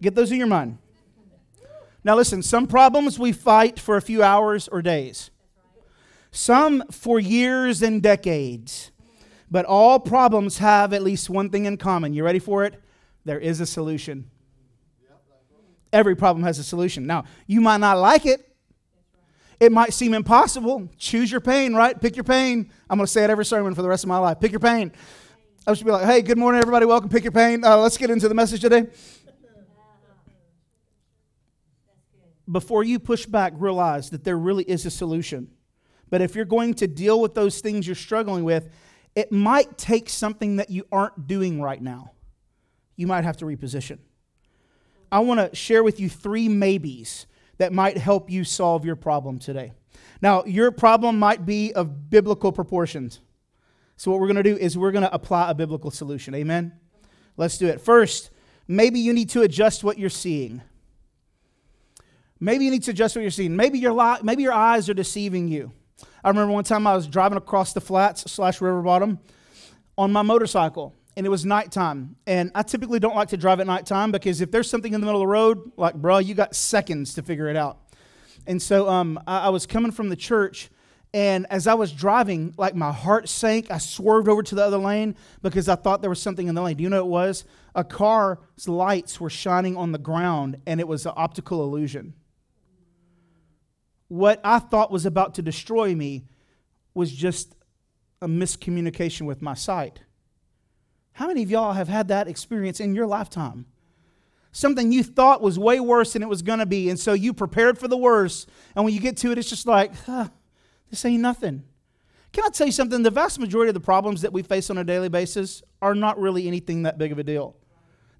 get 0.00 0.14
those 0.14 0.30
in 0.30 0.38
your 0.38 0.46
mind. 0.46 0.78
Now, 2.08 2.16
listen, 2.16 2.42
some 2.42 2.66
problems 2.66 3.18
we 3.18 3.32
fight 3.32 3.78
for 3.78 3.98
a 3.98 4.00
few 4.00 4.22
hours 4.22 4.66
or 4.66 4.80
days, 4.80 5.30
some 6.30 6.82
for 6.90 7.20
years 7.20 7.82
and 7.82 8.02
decades. 8.02 8.90
But 9.50 9.66
all 9.66 10.00
problems 10.00 10.56
have 10.56 10.94
at 10.94 11.02
least 11.02 11.28
one 11.28 11.50
thing 11.50 11.66
in 11.66 11.76
common. 11.76 12.14
You 12.14 12.24
ready 12.24 12.38
for 12.38 12.64
it? 12.64 12.82
There 13.26 13.38
is 13.38 13.60
a 13.60 13.66
solution. 13.66 14.30
Every 15.92 16.16
problem 16.16 16.44
has 16.44 16.58
a 16.58 16.64
solution. 16.64 17.06
Now, 17.06 17.24
you 17.46 17.60
might 17.60 17.80
not 17.80 17.98
like 17.98 18.24
it. 18.24 18.40
It 19.60 19.70
might 19.70 19.92
seem 19.92 20.14
impossible. 20.14 20.88
Choose 20.96 21.30
your 21.30 21.42
pain, 21.42 21.74
right? 21.74 22.00
Pick 22.00 22.16
your 22.16 22.24
pain. 22.24 22.70
I'm 22.88 22.96
going 22.96 23.04
to 23.06 23.12
say 23.12 23.22
it 23.22 23.28
every 23.28 23.44
sermon 23.44 23.74
for 23.74 23.82
the 23.82 23.88
rest 23.88 24.04
of 24.04 24.08
my 24.08 24.16
life. 24.16 24.40
Pick 24.40 24.52
your 24.52 24.60
pain. 24.60 24.92
I 25.66 25.74
should 25.74 25.84
be 25.84 25.92
like, 25.92 26.06
hey, 26.06 26.22
good 26.22 26.38
morning, 26.38 26.62
everybody. 26.62 26.86
Welcome. 26.86 27.10
Pick 27.10 27.24
your 27.24 27.32
pain. 27.32 27.62
Uh, 27.62 27.76
let's 27.76 27.98
get 27.98 28.08
into 28.08 28.30
the 28.30 28.34
message 28.34 28.62
today. 28.62 28.86
Before 32.50 32.84
you 32.84 32.98
push 32.98 33.26
back, 33.26 33.52
realize 33.56 34.10
that 34.10 34.24
there 34.24 34.38
really 34.38 34.64
is 34.64 34.86
a 34.86 34.90
solution. 34.90 35.50
But 36.10 36.22
if 36.22 36.34
you're 36.34 36.44
going 36.44 36.74
to 36.74 36.86
deal 36.86 37.20
with 37.20 37.34
those 37.34 37.60
things 37.60 37.86
you're 37.86 37.96
struggling 37.96 38.44
with, 38.44 38.70
it 39.14 39.32
might 39.32 39.76
take 39.76 40.08
something 40.08 40.56
that 40.56 40.70
you 40.70 40.86
aren't 40.90 41.26
doing 41.26 41.60
right 41.60 41.82
now. 41.82 42.12
You 42.96 43.06
might 43.06 43.24
have 43.24 43.36
to 43.38 43.44
reposition. 43.44 43.98
I 45.10 45.20
want 45.20 45.40
to 45.40 45.54
share 45.56 45.82
with 45.82 46.00
you 46.00 46.08
three 46.08 46.48
maybes 46.48 47.26
that 47.58 47.72
might 47.72 47.98
help 47.98 48.30
you 48.30 48.44
solve 48.44 48.84
your 48.84 48.96
problem 48.96 49.38
today. 49.38 49.72
Now, 50.20 50.44
your 50.44 50.70
problem 50.70 51.18
might 51.18 51.46
be 51.46 51.72
of 51.72 52.10
biblical 52.10 52.52
proportions. 52.52 53.20
So, 53.96 54.10
what 54.10 54.20
we're 54.20 54.26
going 54.26 54.36
to 54.36 54.42
do 54.42 54.56
is 54.56 54.78
we're 54.78 54.92
going 54.92 55.04
to 55.04 55.12
apply 55.12 55.50
a 55.50 55.54
biblical 55.54 55.90
solution. 55.90 56.34
Amen? 56.34 56.72
Let's 57.36 57.58
do 57.58 57.66
it. 57.66 57.80
First, 57.80 58.30
maybe 58.66 59.00
you 59.00 59.12
need 59.12 59.30
to 59.30 59.42
adjust 59.42 59.82
what 59.82 59.98
you're 59.98 60.10
seeing. 60.10 60.62
Maybe 62.40 62.64
you 62.64 62.70
need 62.70 62.84
to 62.84 62.92
adjust 62.92 63.16
what 63.16 63.22
you're 63.22 63.30
seeing. 63.30 63.56
Maybe 63.56 63.78
your, 63.78 63.92
li- 63.92 64.20
maybe 64.22 64.42
your 64.42 64.52
eyes 64.52 64.88
are 64.88 64.94
deceiving 64.94 65.48
you. 65.48 65.72
I 66.22 66.28
remember 66.28 66.52
one 66.52 66.64
time 66.64 66.86
I 66.86 66.94
was 66.94 67.06
driving 67.06 67.38
across 67.38 67.72
the 67.72 67.80
flats 67.80 68.30
slash 68.30 68.60
river 68.60 68.82
bottom 68.82 69.18
on 69.96 70.12
my 70.12 70.22
motorcycle, 70.22 70.94
and 71.16 71.26
it 71.26 71.30
was 71.30 71.44
nighttime. 71.44 72.16
And 72.26 72.52
I 72.54 72.62
typically 72.62 73.00
don't 73.00 73.16
like 73.16 73.28
to 73.28 73.36
drive 73.36 73.60
at 73.60 73.66
nighttime 73.66 74.12
because 74.12 74.40
if 74.40 74.50
there's 74.50 74.70
something 74.70 74.92
in 74.92 75.00
the 75.00 75.06
middle 75.06 75.20
of 75.20 75.26
the 75.26 75.32
road, 75.32 75.72
like, 75.76 75.94
bro, 75.94 76.18
you 76.18 76.34
got 76.34 76.54
seconds 76.54 77.14
to 77.14 77.22
figure 77.22 77.48
it 77.48 77.56
out. 77.56 77.78
And 78.46 78.62
so 78.62 78.88
um, 78.88 79.20
I, 79.26 79.46
I 79.46 79.48
was 79.48 79.66
coming 79.66 79.90
from 79.90 80.08
the 80.08 80.16
church, 80.16 80.70
and 81.12 81.46
as 81.50 81.66
I 81.66 81.74
was 81.74 81.92
driving, 81.92 82.54
like 82.56 82.74
my 82.74 82.92
heart 82.92 83.28
sank. 83.28 83.70
I 83.70 83.78
swerved 83.78 84.28
over 84.28 84.42
to 84.42 84.54
the 84.54 84.64
other 84.64 84.78
lane 84.78 85.16
because 85.42 85.68
I 85.68 85.74
thought 85.74 86.02
there 86.02 86.10
was 86.10 86.20
something 86.20 86.46
in 86.46 86.54
the 86.54 86.62
lane. 86.62 86.76
Do 86.76 86.82
you 86.82 86.90
know 86.90 87.04
what 87.04 87.22
it 87.22 87.28
was? 87.28 87.44
A 87.74 87.82
car's 87.82 88.68
lights 88.68 89.20
were 89.20 89.30
shining 89.30 89.76
on 89.76 89.92
the 89.92 89.98
ground, 89.98 90.58
and 90.66 90.80
it 90.80 90.86
was 90.86 91.06
an 91.06 91.12
optical 91.16 91.62
illusion 91.62 92.14
what 94.08 94.40
I 94.42 94.58
thought 94.58 94.90
was 94.90 95.06
about 95.06 95.34
to 95.34 95.42
destroy 95.42 95.94
me 95.94 96.24
was 96.94 97.12
just 97.12 97.54
a 98.20 98.26
miscommunication 98.26 99.26
with 99.26 99.40
my 99.40 99.54
sight. 99.54 100.00
How 101.12 101.26
many 101.26 101.42
of 101.42 101.50
y'all 101.50 101.72
have 101.72 101.88
had 101.88 102.08
that 102.08 102.28
experience 102.28 102.80
in 102.80 102.94
your 102.94 103.06
lifetime? 103.06 103.66
Something 104.50 104.90
you 104.90 105.02
thought 105.02 105.42
was 105.42 105.58
way 105.58 105.78
worse 105.78 106.14
than 106.14 106.22
it 106.22 106.28
was 106.28 106.42
going 106.42 106.58
to 106.58 106.66
be, 106.66 106.88
and 106.88 106.98
so 106.98 107.12
you 107.12 107.34
prepared 107.34 107.78
for 107.78 107.86
the 107.86 107.96
worst, 107.96 108.48
and 108.74 108.84
when 108.84 108.94
you 108.94 109.00
get 109.00 109.16
to 109.18 109.30
it, 109.30 109.38
it's 109.38 109.50
just 109.50 109.66
like, 109.66 109.94
huh, 110.04 110.28
this 110.90 111.04
ain't 111.04 111.20
nothing. 111.20 111.64
Can 112.32 112.44
I 112.44 112.48
tell 112.48 112.66
you 112.66 112.72
something? 112.72 113.02
The 113.02 113.10
vast 113.10 113.38
majority 113.38 113.68
of 113.68 113.74
the 113.74 113.80
problems 113.80 114.22
that 114.22 114.32
we 114.32 114.42
face 114.42 114.70
on 114.70 114.78
a 114.78 114.84
daily 114.84 115.08
basis 115.08 115.62
are 115.80 115.94
not 115.94 116.18
really 116.18 116.46
anything 116.46 116.82
that 116.82 116.98
big 116.98 117.12
of 117.12 117.18
a 117.18 117.24
deal. 117.24 117.56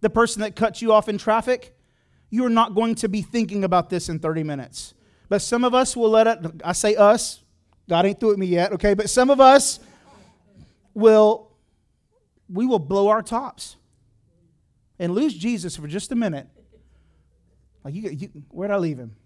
The 0.00 0.11
person 0.11 0.42
that 0.42 0.54
cuts 0.54 0.80
you 0.80 0.92
off 0.92 1.09
in 1.09 1.18
traffic, 1.18 1.75
you 2.30 2.45
are 2.45 2.50
not 2.50 2.75
going 2.75 2.95
to 2.97 3.09
be 3.09 3.23
thinking 3.23 3.64
about 3.64 3.90
this 3.90 4.09
in 4.09 4.18
30 4.18 4.45
minutes. 4.45 4.95
But 5.28 5.42
some 5.42 5.64
of 5.64 5.75
us 5.75 5.97
will 5.97 6.11
let 6.11 6.26
it, 6.26 6.38
I 6.64 6.73
say 6.73 6.97
us, 6.97 7.42
God 7.88 8.06
ain't 8.06 8.20
through 8.20 8.30
with 8.30 8.38
me 8.38 8.47
yet, 8.47 8.73
okay? 8.73 8.94
But 8.94 9.11
some 9.11 9.30
of 9.30 9.40
us 9.40 9.80
will, 10.94 11.50
we 12.49 12.66
will 12.66 12.78
blow 12.78 13.08
our 13.08 13.23
tops 13.23 13.76
and 14.99 15.14
lose 15.14 15.35
Jesus 15.35 15.76
for 15.76 15.87
just 15.87 16.12
a 16.12 16.16
minute. 16.16 16.49
Like 17.85 17.94
you, 17.94 18.11
you 18.11 18.28
where'd 18.50 18.70
I 18.70 18.76
leave 18.76 18.99
him? 18.99 19.16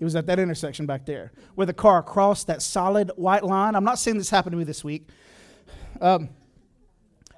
It 0.00 0.04
was 0.04 0.16
at 0.16 0.26
that 0.26 0.38
intersection 0.38 0.86
back 0.86 1.06
there 1.06 1.32
where 1.54 1.66
the 1.66 1.72
car 1.72 2.02
crossed 2.02 2.48
that 2.48 2.60
solid 2.62 3.12
white 3.16 3.44
line. 3.44 3.74
I'm 3.74 3.84
not 3.84 3.98
saying 3.98 4.18
this 4.18 4.28
happened 4.28 4.52
to 4.52 4.58
me 4.58 4.64
this 4.64 4.82
week. 4.82 5.08
Um, 6.00 6.30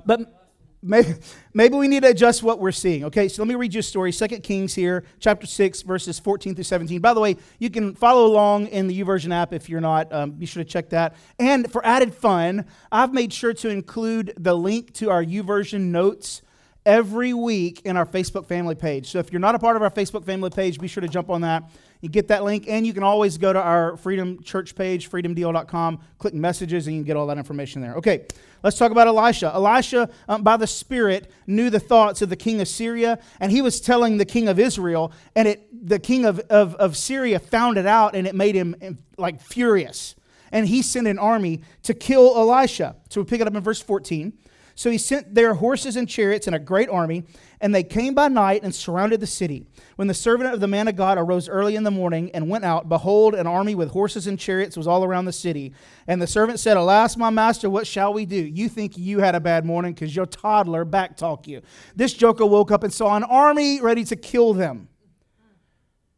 but 0.04 0.45
maybe, 0.82 1.14
maybe 1.54 1.76
we 1.76 1.88
need 1.88 2.02
to 2.02 2.10
adjust 2.10 2.42
what 2.42 2.58
we're 2.58 2.72
seeing. 2.72 3.04
Okay, 3.04 3.28
so 3.28 3.42
let 3.42 3.48
me 3.48 3.54
read 3.54 3.74
you 3.74 3.80
a 3.80 3.82
story. 3.82 4.12
Second 4.12 4.42
Kings 4.42 4.74
here, 4.74 5.04
chapter 5.20 5.46
6, 5.46 5.82
verses 5.82 6.18
14 6.18 6.54
through 6.54 6.64
17. 6.64 7.00
By 7.00 7.14
the 7.14 7.20
way, 7.20 7.36
you 7.58 7.70
can 7.70 7.94
follow 7.94 8.26
along 8.26 8.66
in 8.68 8.86
the 8.86 9.02
YouVersion 9.02 9.32
app 9.32 9.52
if 9.52 9.68
you're 9.68 9.80
not. 9.80 10.12
Um, 10.12 10.32
be 10.32 10.46
sure 10.46 10.62
to 10.62 10.68
check 10.68 10.90
that. 10.90 11.16
And 11.38 11.70
for 11.70 11.84
added 11.84 12.14
fun, 12.14 12.66
I've 12.90 13.12
made 13.12 13.32
sure 13.32 13.54
to 13.54 13.68
include 13.68 14.34
the 14.38 14.54
link 14.54 14.92
to 14.94 15.10
our 15.10 15.24
YouVersion 15.24 15.80
notes 15.80 16.42
every 16.86 17.34
week 17.34 17.82
in 17.84 17.96
our 17.96 18.06
Facebook 18.06 18.46
family 18.46 18.76
page. 18.76 19.10
So 19.10 19.18
if 19.18 19.32
you're 19.32 19.40
not 19.40 19.56
a 19.56 19.58
part 19.58 19.76
of 19.76 19.82
our 19.82 19.90
Facebook 19.90 20.24
family 20.24 20.50
page, 20.50 20.78
be 20.78 20.86
sure 20.88 21.00
to 21.00 21.08
jump 21.08 21.28
on 21.28 21.42
that. 21.42 21.64
You 22.00 22.08
get 22.08 22.28
that 22.28 22.44
link, 22.44 22.66
and 22.68 22.86
you 22.86 22.94
can 22.94 23.02
always 23.02 23.36
go 23.36 23.52
to 23.52 23.60
our 23.60 23.96
Freedom 23.96 24.42
Church 24.42 24.74
page, 24.76 25.10
freedomdl.com, 25.10 26.00
click 26.18 26.34
messages, 26.34 26.86
and 26.86 26.94
you 26.94 27.02
can 27.02 27.06
get 27.06 27.16
all 27.16 27.26
that 27.26 27.38
information 27.38 27.82
there. 27.82 27.94
Okay, 27.94 28.26
let's 28.62 28.78
talk 28.78 28.92
about 28.92 29.08
Elisha. 29.08 29.50
Elisha, 29.52 30.08
um, 30.28 30.42
by 30.42 30.56
the 30.56 30.66
Spirit, 30.66 31.30
knew 31.46 31.68
the 31.68 31.80
thoughts 31.80 32.22
of 32.22 32.28
the 32.28 32.36
king 32.36 32.60
of 32.60 32.68
Syria, 32.68 33.18
and 33.40 33.50
he 33.50 33.62
was 33.62 33.80
telling 33.80 34.18
the 34.18 34.24
king 34.24 34.46
of 34.46 34.58
Israel, 34.58 35.12
and 35.34 35.48
it 35.48 35.88
the 35.88 35.98
king 35.98 36.24
of, 36.24 36.38
of, 36.50 36.74
of 36.76 36.96
Syria 36.96 37.38
found 37.38 37.78
it 37.78 37.86
out, 37.86 38.14
and 38.14 38.26
it 38.26 38.34
made 38.34 38.54
him 38.54 38.98
like 39.16 39.40
furious. 39.40 40.14
And 40.52 40.68
he 40.68 40.82
sent 40.82 41.06
an 41.06 41.18
army 41.18 41.62
to 41.82 41.94
kill 41.94 42.36
Elisha. 42.36 42.96
So 43.10 43.20
we 43.20 43.24
pick 43.24 43.40
it 43.40 43.46
up 43.46 43.54
in 43.54 43.62
verse 43.62 43.82
14. 43.82 44.32
So 44.76 44.90
he 44.90 44.98
sent 44.98 45.34
their 45.34 45.54
horses 45.54 45.96
and 45.96 46.06
chariots 46.06 46.46
and 46.46 46.54
a 46.54 46.58
great 46.58 46.90
army, 46.90 47.24
and 47.62 47.74
they 47.74 47.82
came 47.82 48.12
by 48.12 48.28
night 48.28 48.62
and 48.62 48.74
surrounded 48.74 49.20
the 49.20 49.26
city. 49.26 49.64
When 49.96 50.06
the 50.06 50.12
servant 50.12 50.52
of 50.52 50.60
the 50.60 50.68
man 50.68 50.86
of 50.86 50.96
God 50.96 51.16
arose 51.16 51.48
early 51.48 51.76
in 51.76 51.82
the 51.82 51.90
morning 51.90 52.30
and 52.32 52.50
went 52.50 52.66
out, 52.66 52.86
behold, 52.86 53.34
an 53.34 53.46
army 53.46 53.74
with 53.74 53.92
horses 53.92 54.26
and 54.26 54.38
chariots 54.38 54.76
was 54.76 54.86
all 54.86 55.02
around 55.02 55.24
the 55.24 55.32
city. 55.32 55.72
And 56.06 56.20
the 56.20 56.26
servant 56.26 56.60
said, 56.60 56.76
Alas, 56.76 57.16
my 57.16 57.30
master, 57.30 57.70
what 57.70 57.86
shall 57.86 58.12
we 58.12 58.26
do? 58.26 58.36
You 58.36 58.68
think 58.68 58.98
you 58.98 59.20
had 59.20 59.34
a 59.34 59.40
bad 59.40 59.64
morning 59.64 59.94
because 59.94 60.14
your 60.14 60.26
toddler 60.26 60.84
backtalked 60.84 61.46
you. 61.46 61.62
This 61.94 62.12
joker 62.12 62.44
woke 62.44 62.70
up 62.70 62.82
and 62.82 62.92
saw 62.92 63.16
an 63.16 63.24
army 63.24 63.80
ready 63.80 64.04
to 64.04 64.14
kill 64.14 64.52
them. 64.52 64.88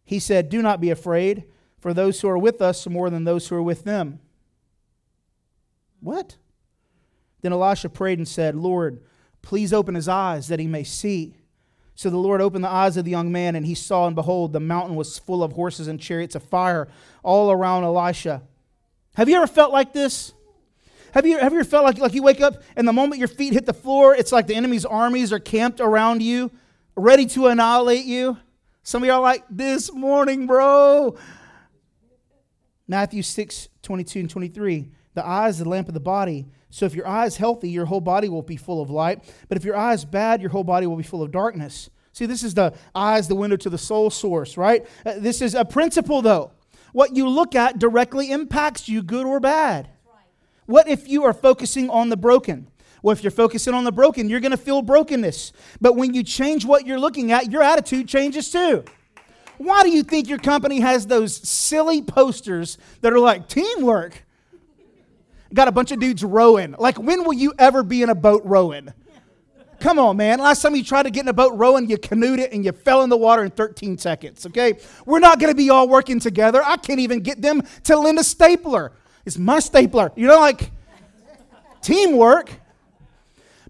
He 0.05 0.19
said, 0.19 0.49
Do 0.49 0.63
not 0.63 0.81
be 0.81 0.91
afraid, 0.91 1.45
for 1.79 1.95
those 1.95 2.21
who 2.21 2.29
are 2.29 2.39
with 2.39 2.61
us 2.61 2.85
are 2.89 2.91
more 2.91 3.09
than 3.09 3.23
those 3.23 3.47
who 3.47 3.55
are 3.55 3.63
with 3.63 3.85
them. 3.85 4.19
What? 6.01 6.39
Then 7.41 7.53
Elisha 7.53 7.89
prayed 7.89 8.19
and 8.19 8.27
said, 8.27 8.55
Lord, 8.55 9.03
please 9.43 9.73
open 9.73 9.95
his 9.95 10.09
eyes 10.09 10.49
that 10.49 10.61
he 10.61 10.67
may 10.67 10.85
see. 10.85 11.37
So 11.95 12.11
the 12.11 12.17
Lord 12.17 12.41
opened 12.41 12.63
the 12.63 12.69
eyes 12.69 12.97
of 12.97 13.05
the 13.05 13.11
young 13.11 13.33
man, 13.33 13.57
and 13.57 13.67
he 13.67 13.75
saw, 13.75 14.07
and 14.07 14.15
behold, 14.15 14.53
the 14.53 14.61
mountain 14.61 14.95
was 14.95 15.19
full 15.19 15.43
of 15.43 15.53
horses 15.53 15.89
and 15.89 16.01
chariots 16.01 16.35
of 16.35 16.45
fire 16.45 16.89
all 17.25 17.51
around 17.51 17.85
Elisha. 17.85 18.43
Have 19.17 19.29
you 19.29 19.37
ever 19.37 19.49
felt 19.49 19.73
like 19.73 19.93
this? 19.93 20.33
Have 21.13 21.27
you, 21.27 21.39
have 21.39 21.53
you 21.53 21.59
ever 21.59 21.69
felt 21.69 21.85
like, 21.85 21.99
like 21.99 22.15
you 22.15 22.23
wake 22.23 22.41
up 22.41 22.63
and 22.77 22.87
the 22.87 22.93
moment 22.93 23.19
your 23.19 23.27
feet 23.27 23.53
hit 23.53 23.67
the 23.67 23.73
floor, 23.73 24.15
it's 24.15 24.31
like 24.31 24.47
the 24.47 24.55
enemy's 24.55 24.85
armies 24.85 25.33
are 25.33 25.41
camped 25.41 25.81
around 25.81 26.23
you, 26.23 26.53
ready 26.95 27.27
to 27.27 27.49
annihilate 27.49 28.05
you? 28.05 28.37
Some 28.85 29.03
of 29.03 29.09
y'all 29.09 29.21
like, 29.21 29.45
this 29.51 29.93
morning, 29.93 30.47
bro. 30.47 31.17
Matthew 32.87 33.23
6, 33.23 33.69
22 33.83 34.21
and 34.21 34.31
23. 34.31 34.91
The 35.15 35.25
eye 35.25 35.49
is 35.49 35.59
the 35.59 35.69
lamp 35.69 35.89
of 35.89 35.95
the 35.95 36.01
body. 36.01 36.47
So 36.71 36.87
if 36.87 36.95
your 36.95 37.07
eye 37.07 37.27
is 37.27 37.37
healthy, 37.37 37.71
your 37.71 37.87
whole 37.87 38.01
body 38.01 38.29
will 38.29 38.43
be 38.43 38.57
full 38.57 38.83
of 38.83 38.91
light. 38.91 39.25
But 39.49 39.57
if 39.57 39.65
your 39.65 39.77
eye 39.77 39.95
is 39.95 40.05
bad, 40.05 40.41
your 40.41 40.51
whole 40.51 40.65
body 40.65 40.87
will 40.87 40.97
be 40.97 41.03
full 41.03 41.23
of 41.23 41.31
darkness. 41.31 41.91
See, 42.13 42.27
this 42.27 42.43
is 42.43 42.55
the 42.55 42.75
eyes, 42.95 43.29
the 43.29 43.35
window 43.35 43.57
to 43.57 43.71
the 43.71 43.79
soul 43.79 44.11
source, 44.11 44.57
right? 44.57 44.87
Uh, 45.07 45.15
this 45.19 45.41
is 45.41 45.55
a 45.55 45.65
principle, 45.65 46.21
though. 46.21 46.51
What 46.93 47.17
you 47.17 47.29
look 47.29 47.55
at 47.55 47.79
directly 47.79 48.31
impacts 48.31 48.89
you, 48.89 49.03
good 49.03 49.25
or 49.25 49.41
bad. 49.41 49.89
What 50.67 50.89
if 50.89 51.09
you 51.09 51.25
are 51.25 51.33
focusing 51.33 51.89
on 51.89 52.09
the 52.09 52.17
broken? 52.17 52.69
Well, 53.03 53.13
if 53.13 53.23
you're 53.23 53.31
focusing 53.31 53.73
on 53.73 53.85
the 53.85 53.93
broken, 53.93 54.29
you're 54.29 54.41
going 54.41 54.51
to 54.51 54.57
feel 54.57 54.83
brokenness. 54.83 55.53
But 55.81 55.95
when 55.95 56.13
you 56.13 56.23
change 56.23 56.65
what 56.65 56.87
you're 56.87 56.99
looking 56.99 57.33
at, 57.33 57.51
your 57.51 57.63
attitude 57.63 58.09
changes 58.09 58.51
too. 58.51 58.85
Why 59.57 59.83
do 59.83 59.91
you 59.91 60.03
think 60.03 60.29
your 60.29 60.39
company 60.39 60.81
has 60.81 61.07
those 61.07 61.37
silly 61.37 62.03
posters 62.03 62.79
that 63.01 63.13
are 63.13 63.19
like 63.19 63.49
teamwork? 63.49 64.25
Got 65.55 65.69
a 65.69 65.73
bunch 65.73 65.93
of 65.93 66.01
dudes 66.01 66.23
rowing. 66.23 66.75
Like, 66.79 66.99
when 66.99 67.25
will 67.25 67.35
you 67.35 67.53
ever 67.59 67.83
be 67.83 68.03
in 68.03 68.11
a 68.11 68.15
boat 68.15 68.43
rowing? 68.45 68.93
Come 69.81 69.99
on, 69.99 70.17
man. 70.17 70.41
Last 70.41 70.63
time 70.63 70.75
you 70.75 70.83
tried 70.83 71.05
to 71.05 71.11
get 71.11 71.23
in 71.23 71.29
a 71.29 71.33
boat 71.33 71.53
rowing, 71.55 71.89
you 71.89 71.99
canoed 71.99 72.41
it 72.41 72.53
and 72.53 72.65
you 72.65 72.73
fell 72.73 73.03
in 73.03 73.11
the 73.11 73.17
water 73.17 73.45
in 73.45 73.51
13 73.51 73.97
seconds, 73.97 74.45
okay? 74.47 74.79
We're 75.07 75.21
not 75.21 75.39
to 75.39 75.55
be 75.55 75.71
all 75.71 75.89
working 75.89 76.19
together. 76.19 76.63
I 76.65 76.77
can't 76.77 76.99
even 76.99 77.21
get 77.21 77.41
them 77.41 77.63
to 77.85 77.97
lend 77.97 78.19
a 78.19 78.25
stapler. 78.25 78.93
It's 79.25 79.39
my 79.39 79.61
stapler. 79.61 80.13
You 80.17 80.27
know, 80.27 80.41
like 80.41 80.73
teamwork. 81.81 82.51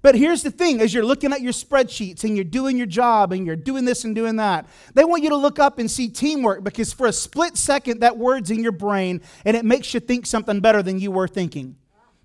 But 0.02 0.14
here's 0.14 0.42
the 0.42 0.50
thing 0.50 0.80
as 0.80 0.94
you're 0.94 1.04
looking 1.04 1.32
at 1.32 1.40
your 1.40 1.52
spreadsheets 1.52 2.24
and 2.24 2.36
you're 2.36 2.44
doing 2.44 2.76
your 2.76 2.86
job 2.86 3.32
and 3.32 3.46
you're 3.46 3.56
doing 3.56 3.84
this 3.84 4.04
and 4.04 4.14
doing 4.14 4.36
that, 4.36 4.66
they 4.94 5.04
want 5.04 5.22
you 5.22 5.30
to 5.30 5.36
look 5.36 5.58
up 5.58 5.78
and 5.78 5.90
see 5.90 6.08
teamwork 6.08 6.62
because 6.62 6.92
for 6.92 7.06
a 7.06 7.12
split 7.12 7.56
second, 7.56 8.00
that 8.00 8.16
word's 8.16 8.50
in 8.50 8.62
your 8.62 8.72
brain 8.72 9.20
and 9.44 9.56
it 9.56 9.64
makes 9.64 9.92
you 9.94 10.00
think 10.00 10.26
something 10.26 10.60
better 10.60 10.82
than 10.82 10.98
you 11.00 11.10
were 11.10 11.28
thinking. 11.28 11.76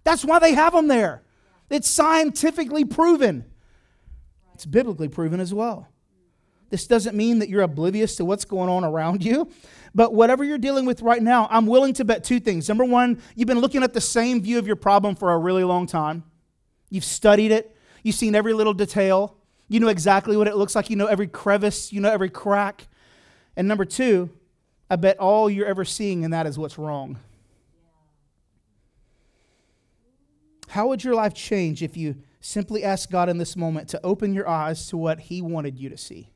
That's 0.04 0.24
why 0.24 0.40
they 0.40 0.54
have 0.54 0.74
them 0.74 0.88
there. 0.88 1.24
It's 1.70 1.90
scientifically 1.90 2.86
proven, 2.86 3.46
it's 4.54 4.66
biblically 4.66 5.08
proven 5.08 5.40
as 5.40 5.54
well. 5.54 5.88
This 6.70 6.88
doesn't 6.88 7.16
mean 7.16 7.38
that 7.40 7.50
you're 7.50 7.62
oblivious 7.62 8.16
to 8.16 8.26
what's 8.26 8.46
going 8.46 8.68
on 8.68 8.84
around 8.84 9.24
you. 9.24 9.48
But 9.94 10.16
whatever 10.16 10.44
you're 10.44 10.58
dealing 10.58 10.86
with 10.86 11.04
right 11.04 11.22
now, 11.22 11.48
I'm 11.52 11.68
willing 11.68 11.94
to 11.94 12.06
bet 12.06 12.24
two 12.24 12.40
things. 12.40 12.68
Number 12.68 12.84
one, 12.84 13.22
you've 13.36 13.48
been 13.48 13.60
looking 13.60 13.84
at 13.84 13.94
the 13.94 14.02
same 14.02 14.42
view 14.42 14.58
of 14.58 14.66
your 14.66 14.76
problem 14.76 15.16
for 15.16 15.32
a 15.34 15.38
really 15.38 15.64
long 15.64 15.86
time. 15.86 16.24
You've 16.94 17.04
studied 17.04 17.50
it, 17.50 17.76
you've 18.04 18.16
seen 18.16 18.36
every 18.36 18.54
little 18.54 18.76
detail, 18.76 19.36
you 19.68 19.80
know 19.80 19.88
exactly 19.88 20.38
what 20.38 20.48
it 20.48 20.56
looks 20.56 20.76
like, 20.76 20.92
you 20.92 20.96
know 20.96 21.08
every 21.08 21.26
crevice, 21.26 21.92
you 21.92 22.00
know 22.00 22.12
every 22.12 22.30
crack. 22.30 22.88
And 23.56 23.68
number 23.68 23.84
two, 23.84 24.30
I 24.92 24.98
bet 24.98 25.18
all 25.18 25.50
you're 25.50 25.66
ever 25.66 25.86
seeing 25.86 26.22
in 26.22 26.30
that 26.30 26.46
is 26.46 26.56
what's 26.56 26.78
wrong. 26.78 27.18
How 30.68 30.88
would 30.90 31.04
your 31.04 31.16
life 31.16 31.34
change 31.34 31.82
if 31.82 31.98
you 31.98 32.18
simply 32.42 32.84
asked 32.84 33.10
God 33.10 33.28
in 33.28 33.40
this 33.40 33.56
moment 33.56 33.88
to 33.90 34.06
open 34.06 34.36
your 34.36 34.48
eyes 34.48 34.88
to 34.90 34.98
what 34.98 35.20
He 35.20 35.42
wanted 35.42 35.80
you 35.80 35.90
to 35.90 35.98
see? 35.98 36.30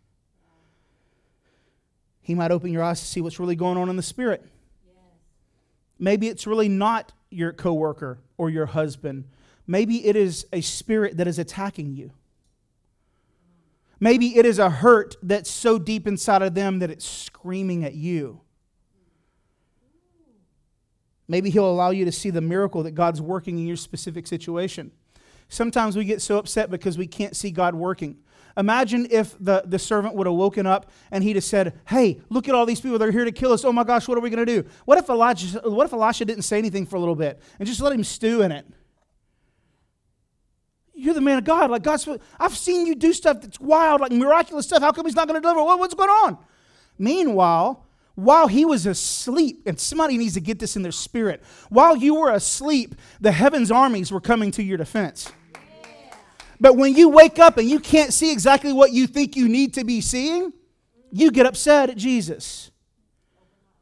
He 2.19 2.33
might 2.33 2.49
open 2.49 2.73
your 2.73 2.81
eyes 2.81 2.99
to 3.01 3.05
see 3.05 3.21
what's 3.21 3.39
really 3.39 3.55
going 3.55 3.77
on 3.77 3.89
in 3.91 3.95
the 3.95 4.01
spirit. 4.01 4.43
Maybe 5.99 6.27
it's 6.27 6.47
really 6.47 6.67
not 6.67 7.13
your 7.29 7.53
coworker 7.53 8.17
or 8.39 8.49
your 8.49 8.65
husband 8.65 9.25
Maybe 9.67 10.07
it 10.07 10.15
is 10.15 10.47
a 10.53 10.61
spirit 10.61 11.17
that 11.17 11.27
is 11.27 11.37
attacking 11.37 11.93
you. 11.93 12.11
Maybe 13.99 14.37
it 14.37 14.45
is 14.45 14.59
a 14.59 14.69
hurt 14.69 15.15
that's 15.21 15.49
so 15.49 15.77
deep 15.77 16.07
inside 16.07 16.41
of 16.41 16.53
them 16.53 16.79
that 16.79 16.89
it's 16.89 17.05
screaming 17.05 17.83
at 17.83 17.93
you. 17.93 18.41
Maybe 21.27 21.49
He'll 21.49 21.69
allow 21.69 21.89
you 21.89 22.05
to 22.05 22.11
see 22.11 22.29
the 22.29 22.41
miracle 22.41 22.83
that 22.83 22.91
God's 22.91 23.21
working 23.21 23.57
in 23.57 23.67
your 23.67 23.75
specific 23.75 24.27
situation. 24.27 24.91
Sometimes 25.49 25.97
we 25.97 26.05
get 26.05 26.21
so 26.21 26.37
upset 26.37 26.69
because 26.69 26.97
we 26.97 27.07
can't 27.07 27.35
see 27.35 27.51
God 27.51 27.75
working. 27.75 28.17
Imagine 28.55 29.07
if 29.11 29.35
the, 29.39 29.63
the 29.65 29.77
servant 29.77 30.15
would 30.15 30.25
have 30.25 30.35
woken 30.35 30.65
up 30.65 30.91
and 31.11 31.23
he'd 31.23 31.35
have 31.35 31.43
said, 31.43 31.79
Hey, 31.87 32.19
look 32.29 32.49
at 32.49 32.55
all 32.55 32.65
these 32.65 32.81
people. 32.81 32.97
They're 32.97 33.11
here 33.11 33.25
to 33.25 33.31
kill 33.31 33.53
us. 33.53 33.63
Oh 33.63 33.71
my 33.71 33.83
gosh, 33.83 34.07
what 34.07 34.17
are 34.17 34.21
we 34.21 34.29
going 34.29 34.45
to 34.45 34.61
do? 34.61 34.67
What 34.85 34.97
if, 34.97 35.09
Elijah, 35.09 35.59
what 35.59 35.85
if 35.85 35.93
Elisha 35.93 36.25
didn't 36.25 36.43
say 36.43 36.57
anything 36.57 36.85
for 36.85 36.95
a 36.95 36.99
little 36.99 37.15
bit 37.15 37.39
and 37.59 37.67
just 37.67 37.81
let 37.81 37.93
him 37.93 38.03
stew 38.03 38.41
in 38.41 38.51
it? 38.51 38.65
You're 40.97 41.13
the 41.13 41.21
man 41.21 41.37
of 41.37 41.43
God. 41.43 41.69
Like 41.69 41.83
God's, 41.83 42.09
I've 42.39 42.57
seen 42.57 42.87
you 42.87 42.95
do 42.95 43.13
stuff 43.13 43.41
that's 43.41 43.59
wild, 43.59 44.01
like 44.01 44.11
miraculous 44.11 44.65
stuff. 44.65 44.81
How 44.81 44.91
come 44.91 45.05
He's 45.05 45.15
not 45.15 45.27
going 45.27 45.39
to 45.39 45.41
deliver? 45.41 45.63
What, 45.63 45.77
what's 45.77 45.93
going 45.93 46.09
on? 46.09 46.37
Meanwhile, 46.97 47.85
while 48.15 48.47
he 48.47 48.65
was 48.65 48.87
asleep, 48.87 49.61
and 49.67 49.79
somebody 49.79 50.17
needs 50.17 50.33
to 50.33 50.39
get 50.41 50.57
this 50.57 50.75
in 50.75 50.81
their 50.81 50.91
spirit, 50.91 51.43
while 51.69 51.95
you 51.95 52.15
were 52.15 52.31
asleep, 52.31 52.95
the 53.21 53.31
heaven's 53.31 53.69
armies 53.69 54.11
were 54.11 54.19
coming 54.19 54.49
to 54.51 54.63
your 54.63 54.77
defense. 54.77 55.31
But 56.59 56.75
when 56.75 56.95
you 56.95 57.09
wake 57.09 57.37
up 57.37 57.59
and 57.59 57.69
you 57.69 57.79
can't 57.79 58.11
see 58.11 58.31
exactly 58.31 58.73
what 58.73 58.91
you 58.91 59.05
think 59.05 59.35
you 59.35 59.47
need 59.47 59.75
to 59.75 59.83
be 59.83 60.01
seeing, 60.01 60.51
you 61.11 61.29
get 61.29 61.45
upset 61.45 61.91
at 61.91 61.97
Jesus. 61.97 62.71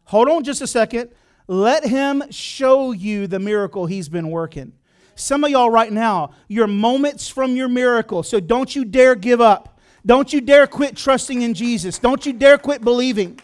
Hold 0.03 0.27
on 0.27 0.43
just 0.43 0.61
a 0.61 0.67
second. 0.67 1.11
Let 1.47 1.85
him 1.85 2.23
show 2.29 2.91
you 2.91 3.27
the 3.27 3.39
miracle 3.39 3.85
he's 3.85 4.09
been 4.09 4.29
working. 4.29 4.73
Some 5.15 5.43
of 5.43 5.49
y'all 5.49 5.69
right 5.69 5.91
now, 5.91 6.31
your 6.47 6.67
moments 6.67 7.27
from 7.27 7.55
your 7.55 7.69
miracle. 7.69 8.21
So 8.21 8.39
don't 8.39 8.75
you 8.75 8.83
dare 8.83 9.15
give 9.15 9.39
up. 9.41 9.79
Don't 10.05 10.31
you 10.31 10.41
dare 10.41 10.67
quit 10.67 10.95
trusting 10.95 11.41
in 11.41 11.53
Jesus. 11.53 11.97
Don't 11.97 12.25
you 12.25 12.33
dare 12.33 12.57
quit 12.57 12.83
believing. 12.83 13.39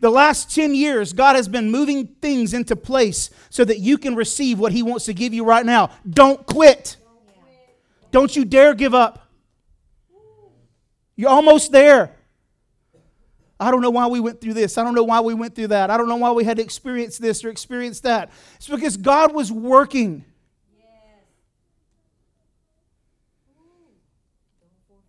The 0.00 0.10
last 0.10 0.54
10 0.54 0.74
years, 0.74 1.12
God 1.12 1.36
has 1.36 1.48
been 1.48 1.70
moving 1.70 2.06
things 2.20 2.54
into 2.54 2.76
place 2.76 3.30
so 3.50 3.64
that 3.64 3.78
you 3.80 3.98
can 3.98 4.14
receive 4.14 4.58
what 4.58 4.72
He 4.72 4.82
wants 4.82 5.06
to 5.06 5.14
give 5.14 5.34
you 5.34 5.44
right 5.44 5.66
now. 5.66 5.90
Don't 6.08 6.46
quit. 6.46 6.96
Don't 8.12 8.34
you 8.36 8.44
dare 8.44 8.74
give 8.74 8.94
up. 8.94 9.28
You're 11.16 11.30
almost 11.30 11.72
there. 11.72 12.12
I 13.58 13.70
don't 13.70 13.80
know 13.80 13.90
why 13.90 14.06
we 14.06 14.20
went 14.20 14.40
through 14.40 14.54
this. 14.54 14.76
I 14.76 14.84
don't 14.84 14.94
know 14.94 15.04
why 15.04 15.20
we 15.20 15.32
went 15.32 15.54
through 15.54 15.68
that. 15.68 15.90
I 15.90 15.96
don't 15.96 16.08
know 16.08 16.16
why 16.16 16.30
we 16.30 16.44
had 16.44 16.58
to 16.58 16.62
experience 16.62 17.16
this 17.16 17.42
or 17.42 17.48
experience 17.48 18.00
that. 18.00 18.30
It's 18.56 18.68
because 18.68 18.98
God 18.98 19.34
was 19.34 19.50
working. 19.50 20.24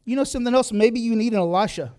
You 0.08 0.16
know 0.16 0.24
something 0.24 0.56
else? 0.56 0.72
Maybe 0.72 1.02
you 1.02 1.18
need 1.18 1.34
an 1.34 1.40
Elisha. 1.40 1.94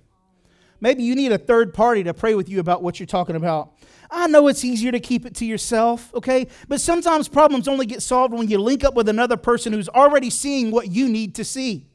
Maybe 0.80 1.02
you 1.02 1.14
need 1.14 1.30
a 1.30 1.36
third 1.36 1.74
party 1.74 2.02
to 2.04 2.14
pray 2.14 2.34
with 2.34 2.48
you 2.48 2.58
about 2.58 2.82
what 2.82 2.98
you're 2.98 3.06
talking 3.06 3.36
about. 3.36 3.74
I 4.10 4.28
know 4.28 4.48
it's 4.48 4.64
easier 4.64 4.90
to 4.92 4.98
keep 4.98 5.26
it 5.26 5.34
to 5.36 5.44
yourself, 5.44 6.14
okay? 6.14 6.46
But 6.68 6.80
sometimes 6.80 7.28
problems 7.28 7.68
only 7.68 7.84
get 7.84 8.00
solved 8.00 8.32
when 8.32 8.48
you 8.48 8.56
link 8.56 8.82
up 8.82 8.94
with 8.94 9.10
another 9.10 9.36
person 9.36 9.74
who's 9.74 9.90
already 9.90 10.30
seeing 10.30 10.70
what 10.70 10.90
you 10.90 11.06
need 11.06 11.34
to 11.34 11.44
see. 11.44 11.87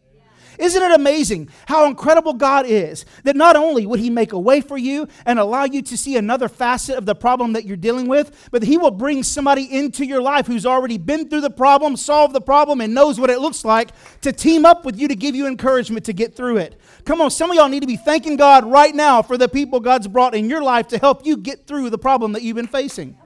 Isn't 0.60 0.82
it 0.82 0.92
amazing 0.92 1.50
how 1.68 1.86
incredible 1.86 2.34
God 2.34 2.66
is 2.66 3.06
that 3.24 3.36
not 3.36 3.56
only 3.56 3.86
would 3.86 4.00
He 4.00 4.10
make 4.10 4.34
a 4.34 4.40
way 4.40 4.62
for 4.62 4.78
you 4.78 5.08
and 5.26 5.40
allow 5.40 5.64
you 5.64 5.82
to 5.82 5.98
see 5.98 6.18
another 6.18 6.48
facet 6.48 6.98
of 6.98 7.06
the 7.06 7.16
problem 7.16 7.54
that 7.54 7.66
you're 7.66 7.78
dealing 7.78 8.08
with, 8.08 8.50
but 8.52 8.64
He 8.64 8.78
will 8.78 8.92
bring 8.92 9.24
somebody 9.24 9.64
into 9.64 10.06
your 10.06 10.22
life 10.22 10.48
who's 10.48 10.66
already 10.66 10.98
been 10.98 11.30
through 11.30 11.42
the 11.42 11.50
problem, 11.50 11.96
solved 11.98 12.34
the 12.34 12.42
problem, 12.42 12.82
and 12.82 12.94
knows 12.94 13.20
what 13.20 13.30
it 13.30 13.40
looks 13.40 13.66
like 13.66 13.90
to 14.22 14.32
team 14.32 14.66
up 14.66 14.86
with 14.86 14.98
you 14.98 15.08
to 15.08 15.16
give 15.16 15.36
you 15.36 15.48
encouragement 15.48 16.06
to 16.06 16.14
get 16.14 16.36
through 16.36 16.58
it. 16.58 16.80
Come 17.06 17.22
on, 17.22 17.32
some 17.32 17.50
of 17.50 17.56
y'all 17.56 17.70
need 17.70 17.82
to 17.82 17.88
be 17.88 17.98
thanking 17.98 18.36
God 18.36 18.66
right 18.66 18.94
now 18.94 19.22
for 19.22 19.38
the 19.38 19.50
people 19.50 19.80
God's 19.80 20.08
brought 20.08 20.36
in 20.36 20.50
your 20.50 20.64
life 20.64 20.88
to 20.90 20.98
help 20.98 21.26
you 21.26 21.38
get 21.38 21.68
through 21.68 21.90
the 21.90 21.98
problem 21.98 22.34
that 22.34 22.44
you've 22.44 22.56
been 22.56 22.68
facing. 22.68 23.18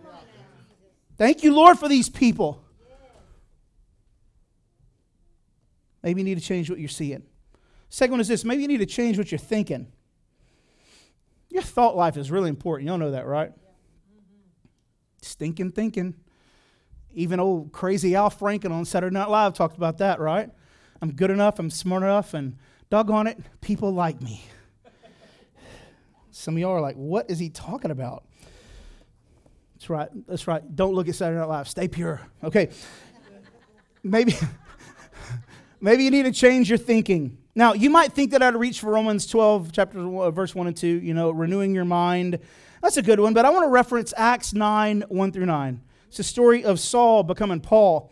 Thank 1.17 1.43
you, 1.43 1.53
Lord, 1.53 1.79
for 1.79 1.87
these 1.89 2.09
people. 2.09 2.63
Maybe 6.07 6.21
you 6.21 6.25
need 6.25 6.39
to 6.39 6.45
change 6.45 6.69
what 6.69 6.79
you're 6.79 6.87
seeing. 6.87 7.21
Second 7.89 8.11
one 8.11 8.21
is 8.21 8.29
this 8.29 8.45
maybe 8.45 8.61
you 8.61 8.69
need 8.69 8.77
to 8.77 8.85
change 8.85 9.17
what 9.17 9.29
you're 9.29 9.37
thinking. 9.37 9.91
Your 11.49 11.61
thought 11.61 11.97
life 11.97 12.15
is 12.15 12.31
really 12.31 12.47
important. 12.47 12.87
Y'all 12.87 12.97
know 12.97 13.11
that, 13.11 13.25
right? 13.25 13.51
Stinking 15.21 15.71
thinking. 15.71 16.15
Even 17.13 17.41
old 17.41 17.73
crazy 17.73 18.15
Al 18.15 18.29
Franken 18.29 18.71
on 18.71 18.85
Saturday 18.85 19.13
Night 19.13 19.29
Live 19.29 19.53
talked 19.53 19.75
about 19.75 19.97
that, 19.97 20.21
right? 20.21 20.49
I'm 21.01 21.11
good 21.11 21.29
enough, 21.29 21.59
I'm 21.59 21.69
smart 21.69 22.03
enough, 22.03 22.33
and 22.33 22.55
doggone 22.89 23.27
it, 23.27 23.37
people 23.59 23.91
like 23.91 24.21
me. 24.21 24.45
Some 26.31 26.53
of 26.53 26.61
y'all 26.61 26.71
are 26.71 26.79
like, 26.79 26.95
what 26.95 27.29
is 27.29 27.37
he 27.37 27.49
talking 27.49 27.91
about? 27.91 28.23
That's 29.75 29.89
right. 29.89 30.07
That's 30.25 30.47
right. 30.47 30.73
Don't 30.73 30.93
look 30.93 31.09
at 31.09 31.15
Saturday 31.15 31.37
Night 31.37 31.49
Live. 31.49 31.67
Stay 31.67 31.89
pure. 31.89 32.21
Okay. 32.45 32.69
Maybe, 34.03 34.37
maybe 35.79 36.03
you 36.03 36.11
need 36.11 36.23
to 36.23 36.31
change 36.31 36.69
your 36.69 36.77
thinking. 36.77 37.37
Now, 37.55 37.73
you 37.73 37.89
might 37.89 38.13
think 38.13 38.31
that 38.31 38.43
I'd 38.43 38.55
reach 38.55 38.81
for 38.81 38.91
Romans 38.91 39.25
12, 39.25 39.71
chapter 39.71 39.99
uh, 39.99 40.31
verse 40.31 40.53
1 40.53 40.67
and 40.67 40.77
2, 40.77 40.87
you 40.87 41.13
know, 41.13 41.31
renewing 41.31 41.73
your 41.73 41.85
mind. 41.85 42.39
That's 42.81 42.97
a 42.97 43.01
good 43.01 43.19
one, 43.19 43.33
but 43.33 43.45
I 43.45 43.49
want 43.49 43.63
to 43.63 43.69
reference 43.69 44.13
Acts 44.15 44.53
9, 44.53 45.05
1 45.07 45.31
through 45.31 45.47
9. 45.47 45.81
It's 46.07 46.17
the 46.17 46.23
story 46.23 46.63
of 46.63 46.79
Saul 46.79 47.23
becoming 47.23 47.59
Paul. 47.59 48.11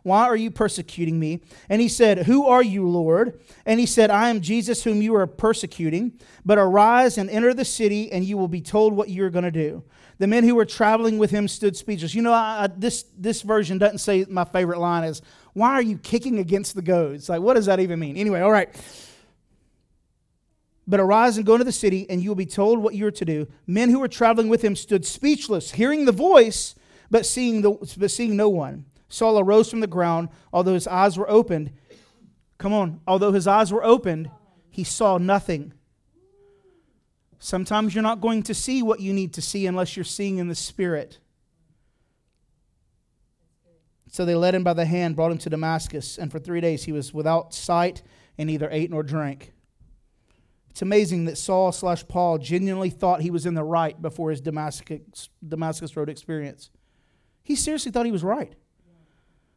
why 0.03 0.23
are 0.23 0.35
you 0.35 0.49
persecuting 0.49 1.19
me? 1.19 1.41
And 1.69 1.81
he 1.81 1.87
said, 1.87 2.19
Who 2.19 2.47
are 2.47 2.63
you, 2.63 2.87
Lord? 2.87 3.39
And 3.65 3.79
he 3.79 3.85
said, 3.85 4.09
I 4.09 4.29
am 4.29 4.41
Jesus 4.41 4.83
whom 4.83 5.01
you 5.01 5.15
are 5.15 5.27
persecuting. 5.27 6.13
But 6.43 6.57
arise 6.57 7.17
and 7.17 7.29
enter 7.29 7.53
the 7.53 7.65
city, 7.65 8.11
and 8.11 8.25
you 8.25 8.37
will 8.37 8.47
be 8.47 8.61
told 8.61 8.93
what 8.93 9.09
you're 9.09 9.29
going 9.29 9.45
to 9.45 9.51
do. 9.51 9.83
The 10.17 10.27
men 10.27 10.43
who 10.43 10.55
were 10.55 10.65
traveling 10.65 11.17
with 11.17 11.31
him 11.31 11.47
stood 11.47 11.77
speechless. 11.77 12.15
You 12.15 12.23
know, 12.23 12.33
I, 12.33 12.63
I, 12.63 12.67
this, 12.75 13.05
this 13.17 13.41
version 13.43 13.77
doesn't 13.77 13.99
say 13.99 14.25
my 14.27 14.45
favorite 14.45 14.79
line 14.79 15.03
is, 15.03 15.21
Why 15.53 15.73
are 15.73 15.81
you 15.81 15.97
kicking 15.97 16.39
against 16.39 16.73
the 16.73 16.81
goads? 16.81 17.29
Like, 17.29 17.41
what 17.41 17.53
does 17.53 17.67
that 17.67 17.79
even 17.79 17.99
mean? 17.99 18.17
Anyway, 18.17 18.41
all 18.41 18.51
right. 18.51 18.69
But 20.87 20.99
arise 20.99 21.37
and 21.37 21.45
go 21.45 21.53
into 21.53 21.63
the 21.63 21.71
city, 21.71 22.07
and 22.09 22.23
you 22.23 22.29
will 22.29 22.35
be 22.35 22.47
told 22.47 22.79
what 22.79 22.95
you 22.95 23.05
are 23.05 23.11
to 23.11 23.25
do. 23.25 23.47
Men 23.67 23.91
who 23.91 23.99
were 23.99 24.07
traveling 24.07 24.49
with 24.49 24.63
him 24.63 24.75
stood 24.75 25.05
speechless, 25.05 25.71
hearing 25.71 26.05
the 26.05 26.11
voice, 26.11 26.73
but 27.11 27.25
seeing, 27.25 27.61
the, 27.61 27.71
but 27.97 28.09
seeing 28.09 28.35
no 28.35 28.49
one. 28.49 28.85
Saul 29.11 29.39
arose 29.39 29.69
from 29.69 29.81
the 29.81 29.87
ground, 29.87 30.29
although 30.53 30.73
his 30.73 30.87
eyes 30.87 31.17
were 31.17 31.29
opened. 31.29 31.71
Come 32.57 32.71
on, 32.71 33.01
although 33.05 33.33
his 33.33 33.45
eyes 33.45 33.71
were 33.71 33.83
opened, 33.83 34.31
he 34.69 34.85
saw 34.85 35.17
nothing. 35.17 35.73
Sometimes 37.37 37.93
you're 37.93 38.03
not 38.03 38.21
going 38.21 38.41
to 38.43 38.53
see 38.53 38.81
what 38.81 39.01
you 39.01 39.11
need 39.11 39.33
to 39.33 39.41
see 39.41 39.65
unless 39.65 39.97
you're 39.97 40.05
seeing 40.05 40.37
in 40.37 40.47
the 40.47 40.55
Spirit. 40.55 41.19
So 44.09 44.23
they 44.23 44.35
led 44.35 44.55
him 44.55 44.63
by 44.63 44.73
the 44.73 44.85
hand, 44.85 45.17
brought 45.17 45.31
him 45.31 45.37
to 45.39 45.49
Damascus, 45.49 46.17
and 46.17 46.31
for 46.31 46.39
three 46.39 46.61
days 46.61 46.85
he 46.85 46.93
was 46.93 47.13
without 47.13 47.53
sight 47.53 48.03
and 48.37 48.47
neither 48.47 48.69
ate 48.71 48.91
nor 48.91 49.03
drank. 49.03 49.51
It's 50.69 50.81
amazing 50.81 51.25
that 51.25 51.37
Saul 51.37 51.73
slash 51.73 52.07
Paul 52.07 52.37
genuinely 52.37 52.89
thought 52.89 53.21
he 53.21 53.31
was 53.31 53.45
in 53.45 53.55
the 53.55 53.63
right 53.63 54.01
before 54.01 54.29
his 54.29 54.39
Damascus, 54.39 55.29
Damascus 55.45 55.97
Road 55.97 56.07
experience. 56.07 56.69
He 57.43 57.55
seriously 57.57 57.91
thought 57.91 58.05
he 58.05 58.11
was 58.11 58.23
right. 58.23 58.53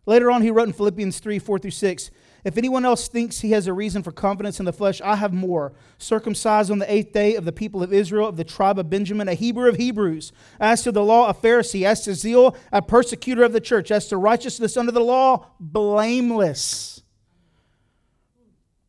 Later 0.06 0.30
on, 0.30 0.42
he 0.42 0.50
wrote 0.50 0.68
in 0.68 0.74
Philippians 0.74 1.18
3 1.18 1.38
4 1.38 1.58
through 1.58 1.70
6 1.70 2.10
If 2.44 2.58
anyone 2.58 2.84
else 2.84 3.08
thinks 3.08 3.40
he 3.40 3.52
has 3.52 3.66
a 3.66 3.72
reason 3.72 4.02
for 4.02 4.12
confidence 4.12 4.58
in 4.58 4.66
the 4.66 4.72
flesh, 4.72 5.00
I 5.00 5.16
have 5.16 5.32
more. 5.32 5.72
Circumcised 5.96 6.70
on 6.70 6.78
the 6.78 6.92
eighth 6.92 7.12
day 7.12 7.36
of 7.36 7.44
the 7.44 7.52
people 7.52 7.82
of 7.82 7.92
Israel, 7.92 8.28
of 8.28 8.36
the 8.36 8.44
tribe 8.44 8.78
of 8.78 8.90
Benjamin, 8.90 9.28
a 9.28 9.34
Hebrew 9.34 9.68
of 9.68 9.76
Hebrews. 9.76 10.32
As 10.60 10.82
to 10.82 10.92
the 10.92 11.02
law, 11.02 11.28
a 11.28 11.34
Pharisee. 11.34 11.86
As 11.86 12.02
to 12.04 12.14
zeal, 12.14 12.56
a 12.70 12.82
persecutor 12.82 13.44
of 13.44 13.52
the 13.52 13.60
church. 13.60 13.90
As 13.90 14.08
to 14.08 14.16
righteousness 14.16 14.76
under 14.76 14.92
the 14.92 15.00
law, 15.00 15.46
blameless. 15.58 17.02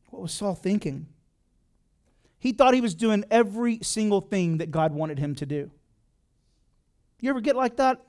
What 0.10 0.22
was 0.22 0.34
Saul 0.34 0.56
thinking? 0.56 1.08
He 2.40 2.52
thought 2.52 2.74
he 2.74 2.82
was 2.82 2.94
doing 2.94 3.24
every 3.32 3.80
single 3.82 4.22
thing 4.22 4.58
that 4.58 4.70
God 4.70 4.94
wanted 4.94 5.18
him 5.18 5.34
to 5.36 5.46
do. 5.46 5.72
You 7.20 7.30
ever 7.30 7.42
get 7.42 7.56
like 7.56 7.78
that? 7.78 8.06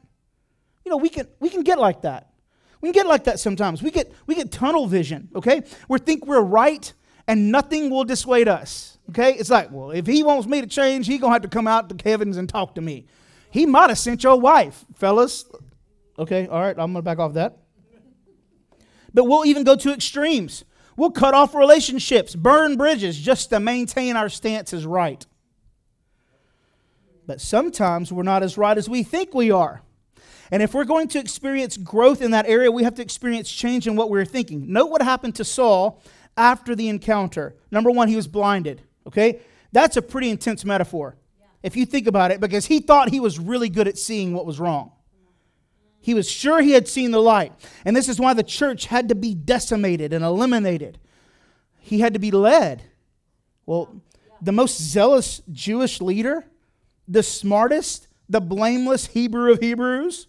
You 0.84 0.90
know, 0.90 0.98
we 0.98 1.08
can, 1.08 1.26
we 1.40 1.48
can 1.48 1.62
get 1.62 1.78
like 1.78 2.02
that. 2.02 2.30
We 2.80 2.88
can 2.88 2.92
get 2.92 3.06
like 3.06 3.24
that 3.24 3.40
sometimes. 3.40 3.82
We 3.82 3.90
get, 3.90 4.12
we 4.26 4.34
get 4.34 4.52
tunnel 4.52 4.86
vision, 4.86 5.28
okay? 5.34 5.62
We 5.88 5.98
think 5.98 6.26
we're 6.26 6.40
right 6.40 6.92
and 7.26 7.50
nothing 7.50 7.90
will 7.90 8.04
dissuade 8.04 8.48
us, 8.48 8.98
okay? 9.10 9.34
It's 9.34 9.50
like, 9.50 9.70
well, 9.72 9.90
if 9.90 10.06
he 10.06 10.22
wants 10.22 10.46
me 10.46 10.60
to 10.60 10.66
change, 10.66 11.06
he 11.06 11.18
to 11.18 11.32
have 11.32 11.42
to 11.42 11.48
come 11.48 11.66
out 11.66 11.88
to 11.88 12.08
heavens 12.08 12.36
and 12.36 12.48
talk 12.48 12.74
to 12.76 12.80
me. 12.80 13.06
He 13.50 13.66
might 13.66 13.88
have 13.88 13.98
sent 13.98 14.22
your 14.22 14.38
wife, 14.38 14.84
fellas. 14.94 15.44
Okay, 16.18 16.46
all 16.46 16.60
right, 16.60 16.76
I'm 16.78 16.92
to 16.94 17.02
back 17.02 17.18
off 17.18 17.34
that. 17.34 17.58
But 19.12 19.24
we'll 19.24 19.46
even 19.46 19.64
go 19.64 19.76
to 19.76 19.92
extremes. 19.92 20.64
We'll 20.96 21.10
cut 21.10 21.34
off 21.34 21.54
relationships, 21.54 22.34
burn 22.34 22.76
bridges 22.76 23.18
just 23.18 23.50
to 23.50 23.60
maintain 23.60 24.16
our 24.16 24.28
stance 24.28 24.72
as 24.72 24.86
right. 24.86 25.24
But 27.26 27.40
sometimes 27.40 28.12
we're 28.12 28.22
not 28.22 28.42
as 28.42 28.56
right 28.56 28.76
as 28.76 28.88
we 28.88 29.02
think 29.02 29.34
we 29.34 29.50
are. 29.50 29.82
And 30.50 30.62
if 30.62 30.74
we're 30.74 30.84
going 30.84 31.08
to 31.08 31.18
experience 31.18 31.76
growth 31.76 32.22
in 32.22 32.30
that 32.30 32.46
area, 32.46 32.70
we 32.70 32.84
have 32.84 32.94
to 32.96 33.02
experience 33.02 33.50
change 33.50 33.86
in 33.86 33.96
what 33.96 34.10
we're 34.10 34.24
thinking. 34.24 34.72
Note 34.72 34.90
what 34.90 35.02
happened 35.02 35.34
to 35.36 35.44
Saul 35.44 36.02
after 36.36 36.74
the 36.74 36.88
encounter. 36.88 37.56
Number 37.70 37.90
one, 37.90 38.08
he 38.08 38.16
was 38.16 38.28
blinded. 38.28 38.82
Okay? 39.06 39.40
That's 39.72 39.96
a 39.96 40.02
pretty 40.02 40.30
intense 40.30 40.64
metaphor 40.64 41.16
yeah. 41.38 41.46
if 41.62 41.76
you 41.76 41.86
think 41.86 42.06
about 42.06 42.30
it, 42.30 42.40
because 42.40 42.66
he 42.66 42.80
thought 42.80 43.10
he 43.10 43.20
was 43.20 43.38
really 43.38 43.68
good 43.68 43.88
at 43.88 43.98
seeing 43.98 44.32
what 44.32 44.46
was 44.46 44.60
wrong. 44.60 44.92
He 46.00 46.14
was 46.14 46.30
sure 46.30 46.62
he 46.62 46.70
had 46.70 46.86
seen 46.86 47.10
the 47.10 47.20
light. 47.20 47.52
And 47.84 47.96
this 47.96 48.08
is 48.08 48.20
why 48.20 48.32
the 48.32 48.44
church 48.44 48.86
had 48.86 49.08
to 49.08 49.16
be 49.16 49.34
decimated 49.34 50.12
and 50.12 50.24
eliminated. 50.24 50.98
He 51.80 51.98
had 51.98 52.12
to 52.12 52.20
be 52.20 52.30
led. 52.30 52.84
Well, 53.64 54.00
the 54.40 54.52
most 54.52 54.80
zealous 54.80 55.42
Jewish 55.50 56.00
leader, 56.00 56.46
the 57.08 57.24
smartest, 57.24 58.06
the 58.28 58.40
blameless 58.40 59.06
Hebrew 59.06 59.52
of 59.52 59.60
Hebrews, 59.60 60.28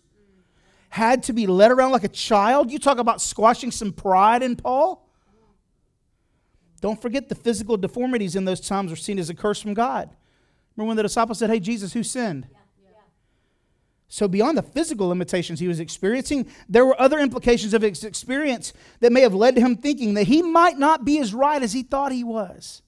had 0.89 1.23
to 1.23 1.33
be 1.33 1.47
led 1.47 1.71
around 1.71 1.91
like 1.91 2.03
a 2.03 2.09
child. 2.09 2.71
You 2.71 2.79
talk 2.79 2.97
about 2.97 3.21
squashing 3.21 3.71
some 3.71 3.91
pride 3.91 4.43
in 4.43 4.55
Paul. 4.55 5.07
Don't 6.79 7.01
forget 7.01 7.29
the 7.29 7.35
physical 7.35 7.77
deformities 7.77 8.35
in 8.35 8.45
those 8.45 8.61
times 8.61 8.91
were 8.91 8.95
seen 8.95 9.19
as 9.19 9.29
a 9.29 9.33
curse 9.33 9.61
from 9.61 9.73
God. 9.73 10.09
Remember 10.75 10.89
when 10.89 10.97
the 10.97 11.03
disciples 11.03 11.39
said, 11.39 11.49
Hey, 11.49 11.59
Jesus, 11.59 11.93
who 11.93 12.03
sinned? 12.03 12.47
So, 14.09 14.27
beyond 14.27 14.57
the 14.57 14.63
physical 14.63 15.09
limitations 15.09 15.59
he 15.59 15.67
was 15.67 15.81
experiencing, 15.81 16.49
there 16.69 16.85
were 16.85 16.99
other 16.99 17.19
implications 17.19 17.73
of 17.73 17.81
his 17.81 18.05
experience 18.05 18.71
that 19.01 19.11
may 19.11 19.21
have 19.21 19.33
led 19.33 19.55
to 19.55 19.61
him 19.61 19.75
thinking 19.75 20.13
that 20.13 20.27
he 20.27 20.41
might 20.41 20.79
not 20.79 21.03
be 21.03 21.19
as 21.19 21.33
right 21.33 21.61
as 21.61 21.73
he 21.73 21.83
thought 21.83 22.13
he 22.13 22.23
was. 22.23 22.81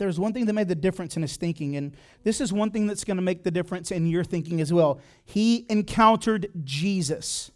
There's 0.00 0.18
one 0.18 0.32
thing 0.32 0.46
that 0.46 0.54
made 0.54 0.68
the 0.68 0.74
difference 0.74 1.16
in 1.16 1.20
his 1.20 1.36
thinking, 1.36 1.76
and 1.76 1.94
this 2.24 2.40
is 2.40 2.54
one 2.54 2.70
thing 2.70 2.86
that's 2.86 3.04
going 3.04 3.18
to 3.18 3.22
make 3.22 3.44
the 3.44 3.50
difference 3.50 3.90
in 3.90 4.06
your 4.06 4.24
thinking 4.24 4.62
as 4.62 4.72
well. 4.72 4.98
He 5.26 5.66
encountered 5.68 6.48
Jesus. 6.64 7.50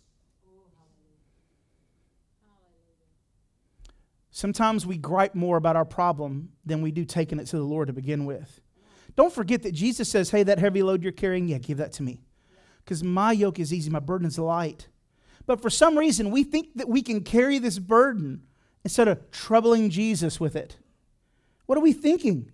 Sometimes 4.31 4.85
we 4.85 4.99
gripe 4.99 5.35
more 5.35 5.57
about 5.57 5.75
our 5.75 5.87
problem 5.87 6.51
than 6.67 6.83
we 6.83 6.91
do 6.91 7.07
taking 7.07 7.39
it 7.39 7.47
to 7.47 7.57
the 7.57 7.63
Lord 7.63 7.87
to 7.87 7.95
begin 7.95 8.27
with. 8.27 8.61
Don't 9.17 9.33
forget 9.33 9.63
that 9.63 9.73
Jesus 9.73 10.11
says, 10.11 10.29
Hey, 10.29 10.43
that 10.43 10.59
heavy 10.59 10.83
load 10.83 11.03
you're 11.03 11.13
carrying, 11.13 11.49
yeah, 11.49 11.57
give 11.57 11.79
that 11.79 11.93
to 11.93 12.03
me. 12.03 12.21
Because 12.85 13.03
my 13.03 13.33
yoke 13.33 13.59
is 13.59 13.73
easy, 13.73 13.89
my 13.89 14.01
burden 14.01 14.27
is 14.27 14.39
light. 14.39 14.89
But 15.47 15.63
for 15.63 15.71
some 15.71 15.97
reason, 15.97 16.31
we 16.31 16.45
think 16.45 16.75
that 16.75 16.91
we 16.91 17.01
can 17.01 17.23
carry 17.23 17.59
this 17.59 17.79
burden 17.79 18.43
instead 18.85 19.09
of 19.09 19.31
troubling 19.31 19.89
Jesus 19.89 20.39
with 20.39 20.55
it. 20.55 20.77
What 21.67 21.79
are 21.79 21.81
we 21.81 21.93
thinking? 21.93 22.51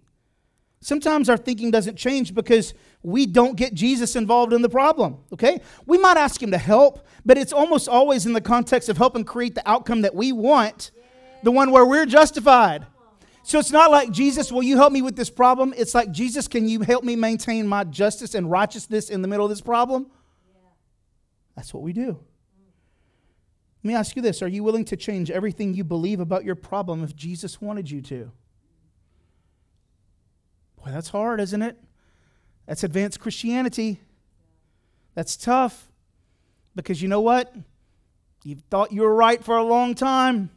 Sometimes 0.80 1.28
our 1.28 1.36
thinking 1.36 1.70
doesn't 1.70 1.96
change 1.96 2.34
because 2.34 2.72
we 3.02 3.26
don't 3.26 3.56
get 3.56 3.74
Jesus 3.74 4.16
involved 4.16 4.52
in 4.52 4.62
the 4.62 4.68
problem, 4.68 5.18
okay? 5.32 5.60
We 5.84 5.98
might 5.98 6.16
ask 6.16 6.42
him 6.42 6.50
to 6.52 6.58
help, 6.58 7.06
but 7.24 7.36
it's 7.36 7.52
almost 7.52 7.88
always 7.88 8.24
in 8.24 8.32
the 8.32 8.40
context 8.40 8.88
of 8.88 8.96
helping 8.96 9.24
create 9.24 9.54
the 9.54 9.68
outcome 9.68 10.02
that 10.02 10.14
we 10.14 10.32
want, 10.32 10.90
the 11.42 11.50
one 11.50 11.70
where 11.70 11.84
we're 11.84 12.06
justified. 12.06 12.86
So 13.42 13.58
it's 13.58 13.72
not 13.72 13.90
like, 13.90 14.10
Jesus, 14.10 14.52
will 14.52 14.62
you 14.62 14.76
help 14.76 14.92
me 14.92 15.02
with 15.02 15.16
this 15.16 15.30
problem? 15.30 15.74
It's 15.76 15.94
like, 15.94 16.12
Jesus, 16.12 16.48
can 16.48 16.68
you 16.68 16.80
help 16.80 17.04
me 17.04 17.16
maintain 17.16 17.66
my 17.66 17.84
justice 17.84 18.34
and 18.34 18.50
righteousness 18.50 19.10
in 19.10 19.22
the 19.22 19.28
middle 19.28 19.44
of 19.44 19.50
this 19.50 19.60
problem? 19.60 20.10
That's 21.56 21.74
what 21.74 21.82
we 21.82 21.92
do. 21.92 22.18
Let 23.82 23.88
me 23.88 23.94
ask 23.94 24.14
you 24.14 24.22
this 24.22 24.42
Are 24.42 24.48
you 24.48 24.62
willing 24.62 24.84
to 24.86 24.96
change 24.96 25.30
everything 25.30 25.74
you 25.74 25.84
believe 25.84 26.20
about 26.20 26.44
your 26.44 26.54
problem 26.54 27.02
if 27.02 27.16
Jesus 27.16 27.60
wanted 27.60 27.90
you 27.90 28.02
to? 28.02 28.30
Boy, 30.84 30.90
that's 30.92 31.08
hard, 31.10 31.40
isn't 31.40 31.62
it? 31.62 31.76
That's 32.66 32.84
advanced 32.84 33.20
Christianity. 33.20 34.00
That's 35.14 35.36
tough 35.36 35.90
because 36.74 37.02
you 37.02 37.08
know 37.08 37.20
what? 37.20 37.54
You've 38.44 38.62
thought 38.70 38.92
you 38.92 39.02
were 39.02 39.14
right 39.14 39.42
for 39.42 39.56
a 39.56 39.64
long 39.64 39.94
time. 39.94 40.50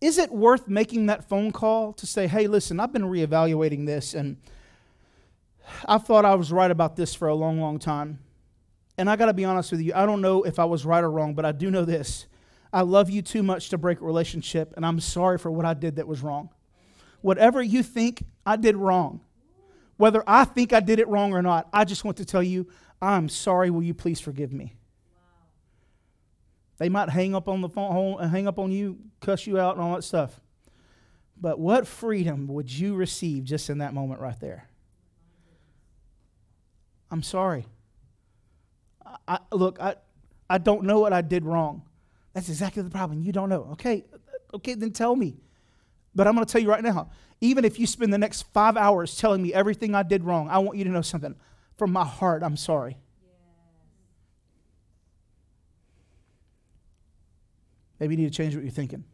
Is 0.00 0.18
it 0.18 0.30
worth 0.30 0.68
making 0.68 1.06
that 1.06 1.28
phone 1.28 1.50
call 1.50 1.94
to 1.94 2.06
say, 2.06 2.26
hey, 2.26 2.46
listen, 2.46 2.78
I've 2.78 2.92
been 2.92 3.04
reevaluating 3.04 3.86
this 3.86 4.12
and 4.12 4.36
I 5.86 5.98
thought 5.98 6.24
I 6.24 6.34
was 6.34 6.52
right 6.52 6.70
about 6.70 6.96
this 6.96 7.14
for 7.14 7.28
a 7.28 7.34
long, 7.34 7.60
long 7.60 7.78
time. 7.78 8.18
And 8.98 9.08
I 9.08 9.16
got 9.16 9.26
to 9.26 9.34
be 9.34 9.44
honest 9.44 9.72
with 9.72 9.80
you, 9.80 9.92
I 9.94 10.06
don't 10.06 10.20
know 10.20 10.42
if 10.42 10.58
I 10.58 10.64
was 10.64 10.84
right 10.84 11.02
or 11.02 11.10
wrong, 11.10 11.34
but 11.34 11.44
I 11.44 11.52
do 11.52 11.70
know 11.70 11.84
this. 11.84 12.26
I 12.72 12.82
love 12.82 13.08
you 13.08 13.22
too 13.22 13.42
much 13.42 13.70
to 13.70 13.78
break 13.78 14.00
a 14.00 14.04
relationship, 14.04 14.72
and 14.76 14.84
I'm 14.84 15.00
sorry 15.00 15.38
for 15.38 15.50
what 15.50 15.64
I 15.64 15.74
did 15.74 15.96
that 15.96 16.06
was 16.06 16.22
wrong. 16.22 16.50
Whatever 17.24 17.62
you 17.62 17.82
think 17.82 18.26
I 18.44 18.56
did 18.56 18.76
wrong, 18.76 19.22
whether 19.96 20.22
I 20.26 20.44
think 20.44 20.74
I 20.74 20.80
did 20.80 20.98
it 20.98 21.08
wrong 21.08 21.32
or 21.32 21.40
not, 21.40 21.66
I 21.72 21.86
just 21.86 22.04
want 22.04 22.18
to 22.18 22.26
tell 22.26 22.42
you, 22.42 22.68
I'm 23.00 23.30
sorry. 23.30 23.70
Will 23.70 23.82
you 23.82 23.94
please 23.94 24.20
forgive 24.20 24.52
me? 24.52 24.76
They 26.76 26.90
might 26.90 27.08
hang 27.08 27.34
up 27.34 27.48
on 27.48 27.62
the 27.62 27.70
phone, 27.70 28.28
hang 28.28 28.46
up 28.46 28.58
on 28.58 28.72
you, 28.72 28.98
cuss 29.22 29.46
you 29.46 29.58
out, 29.58 29.76
and 29.76 29.82
all 29.82 29.94
that 29.94 30.02
stuff. 30.02 30.38
But 31.40 31.58
what 31.58 31.86
freedom 31.86 32.46
would 32.48 32.70
you 32.70 32.94
receive 32.94 33.44
just 33.44 33.70
in 33.70 33.78
that 33.78 33.94
moment 33.94 34.20
right 34.20 34.38
there? 34.38 34.68
I'm 37.10 37.22
sorry. 37.22 37.64
I, 39.26 39.38
look, 39.50 39.80
I, 39.80 39.94
I 40.50 40.58
don't 40.58 40.82
know 40.82 41.00
what 41.00 41.14
I 41.14 41.22
did 41.22 41.46
wrong. 41.46 41.84
That's 42.34 42.50
exactly 42.50 42.82
the 42.82 42.90
problem. 42.90 43.22
You 43.22 43.32
don't 43.32 43.48
know. 43.48 43.68
Okay, 43.72 44.04
okay, 44.52 44.74
then 44.74 44.90
tell 44.90 45.16
me. 45.16 45.38
But 46.14 46.26
I'm 46.26 46.34
going 46.34 46.46
to 46.46 46.52
tell 46.52 46.60
you 46.60 46.70
right 46.70 46.82
now, 46.82 47.10
even 47.40 47.64
if 47.64 47.78
you 47.78 47.86
spend 47.86 48.12
the 48.12 48.18
next 48.18 48.42
five 48.52 48.76
hours 48.76 49.16
telling 49.16 49.42
me 49.42 49.52
everything 49.52 49.94
I 49.94 50.02
did 50.02 50.24
wrong, 50.24 50.48
I 50.48 50.58
want 50.58 50.78
you 50.78 50.84
to 50.84 50.90
know 50.90 51.02
something. 51.02 51.34
From 51.76 51.92
my 51.92 52.04
heart, 52.04 52.42
I'm 52.42 52.56
sorry. 52.56 52.98
Maybe 57.98 58.14
you 58.14 58.22
need 58.22 58.32
to 58.32 58.36
change 58.36 58.54
what 58.54 58.62
you're 58.62 58.70
thinking. 58.70 59.04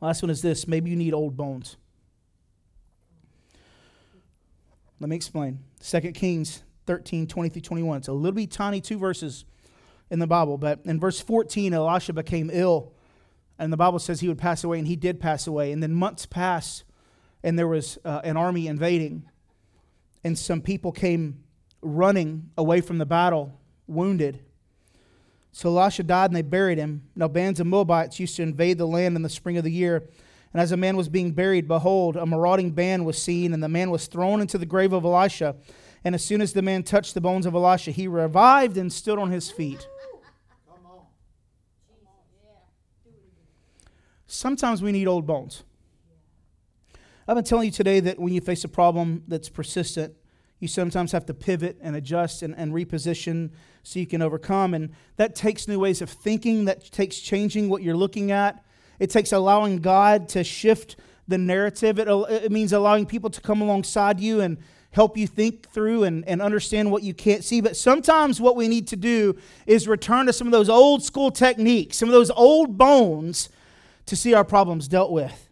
Last 0.00 0.22
one 0.22 0.30
is 0.30 0.42
this 0.42 0.66
maybe 0.66 0.90
you 0.90 0.96
need 0.96 1.14
old 1.14 1.36
bones. 1.36 1.76
Let 5.00 5.08
me 5.08 5.16
explain. 5.16 5.60
2 5.80 6.00
Kings 6.12 6.62
13, 6.86 7.26
20 7.26 7.48
through 7.50 7.62
21. 7.62 7.98
It's 7.98 8.08
a 8.08 8.12
little 8.12 8.32
bit 8.32 8.50
tiny 8.50 8.80
two 8.80 8.98
verses 8.98 9.44
in 10.10 10.18
the 10.18 10.26
Bible, 10.26 10.58
but 10.58 10.80
in 10.84 11.00
verse 11.00 11.20
14, 11.20 11.74
Elisha 11.74 12.12
became 12.12 12.50
ill, 12.52 12.93
and 13.58 13.72
the 13.72 13.76
Bible 13.76 13.98
says 13.98 14.20
he 14.20 14.28
would 14.28 14.38
pass 14.38 14.64
away, 14.64 14.78
and 14.78 14.88
he 14.88 14.96
did 14.96 15.20
pass 15.20 15.46
away. 15.46 15.72
And 15.72 15.82
then 15.82 15.94
months 15.94 16.26
passed, 16.26 16.84
and 17.42 17.58
there 17.58 17.68
was 17.68 17.98
uh, 18.04 18.20
an 18.24 18.36
army 18.36 18.66
invading, 18.66 19.24
and 20.24 20.38
some 20.38 20.60
people 20.60 20.92
came 20.92 21.44
running 21.82 22.50
away 22.56 22.80
from 22.80 22.98
the 22.98 23.06
battle, 23.06 23.60
wounded. 23.86 24.40
So 25.52 25.68
Elisha 25.68 26.02
died 26.02 26.30
and 26.30 26.36
they 26.36 26.42
buried 26.42 26.78
him. 26.78 27.02
Now, 27.14 27.28
bands 27.28 27.60
of 27.60 27.66
Moabites 27.68 28.18
used 28.18 28.34
to 28.36 28.42
invade 28.42 28.76
the 28.76 28.86
land 28.86 29.14
in 29.14 29.22
the 29.22 29.28
spring 29.28 29.56
of 29.56 29.62
the 29.62 29.70
year. 29.70 30.02
And 30.52 30.60
as 30.60 30.72
a 30.72 30.76
man 30.76 30.96
was 30.96 31.08
being 31.08 31.32
buried, 31.32 31.68
behold, 31.68 32.16
a 32.16 32.26
marauding 32.26 32.72
band 32.72 33.06
was 33.06 33.20
seen, 33.20 33.52
and 33.52 33.62
the 33.62 33.68
man 33.68 33.90
was 33.90 34.06
thrown 34.06 34.40
into 34.40 34.58
the 34.58 34.66
grave 34.66 34.92
of 34.92 35.04
Elisha. 35.04 35.56
And 36.04 36.14
as 36.14 36.24
soon 36.24 36.40
as 36.40 36.52
the 36.52 36.62
man 36.62 36.82
touched 36.82 37.14
the 37.14 37.20
bones 37.20 37.46
of 37.46 37.54
Elisha, 37.54 37.92
he 37.92 38.08
revived 38.08 38.76
and 38.76 38.92
stood 38.92 39.18
on 39.18 39.30
his 39.30 39.50
feet. 39.50 39.86
Sometimes 44.26 44.82
we 44.82 44.92
need 44.92 45.06
old 45.06 45.26
bones. 45.26 45.64
I've 47.26 47.36
been 47.36 47.44
telling 47.44 47.66
you 47.66 47.70
today 47.72 48.00
that 48.00 48.18
when 48.18 48.32
you 48.32 48.40
face 48.40 48.64
a 48.64 48.68
problem 48.68 49.22
that's 49.28 49.48
persistent, 49.48 50.14
you 50.60 50.68
sometimes 50.68 51.12
have 51.12 51.26
to 51.26 51.34
pivot 51.34 51.78
and 51.82 51.96
adjust 51.96 52.42
and, 52.42 52.54
and 52.56 52.72
reposition 52.72 53.50
so 53.82 53.98
you 53.98 54.06
can 54.06 54.22
overcome. 54.22 54.74
And 54.74 54.92
that 55.16 55.34
takes 55.34 55.68
new 55.68 55.78
ways 55.78 56.00
of 56.00 56.10
thinking, 56.10 56.64
that 56.66 56.90
takes 56.90 57.18
changing 57.18 57.68
what 57.68 57.82
you're 57.82 57.96
looking 57.96 58.30
at. 58.30 58.64
It 58.98 59.10
takes 59.10 59.32
allowing 59.32 59.78
God 59.78 60.28
to 60.30 60.44
shift 60.44 60.96
the 61.26 61.38
narrative. 61.38 61.98
It, 61.98 62.08
it 62.08 62.52
means 62.52 62.72
allowing 62.72 63.06
people 63.06 63.30
to 63.30 63.40
come 63.40 63.60
alongside 63.60 64.20
you 64.20 64.40
and 64.40 64.58
help 64.92 65.16
you 65.16 65.26
think 65.26 65.68
through 65.70 66.04
and, 66.04 66.26
and 66.28 66.40
understand 66.40 66.90
what 66.90 67.02
you 67.02 67.12
can't 67.12 67.42
see. 67.42 67.60
But 67.60 67.76
sometimes 67.76 68.40
what 68.40 68.54
we 68.54 68.68
need 68.68 68.86
to 68.88 68.96
do 68.96 69.36
is 69.66 69.88
return 69.88 70.26
to 70.26 70.32
some 70.32 70.46
of 70.46 70.52
those 70.52 70.68
old 70.68 71.02
school 71.02 71.30
techniques, 71.30 71.96
some 71.96 72.08
of 72.08 72.12
those 72.12 72.30
old 72.30 72.78
bones 72.78 73.48
to 74.06 74.16
see 74.16 74.34
our 74.34 74.44
problems 74.44 74.88
dealt 74.88 75.10
with. 75.10 75.48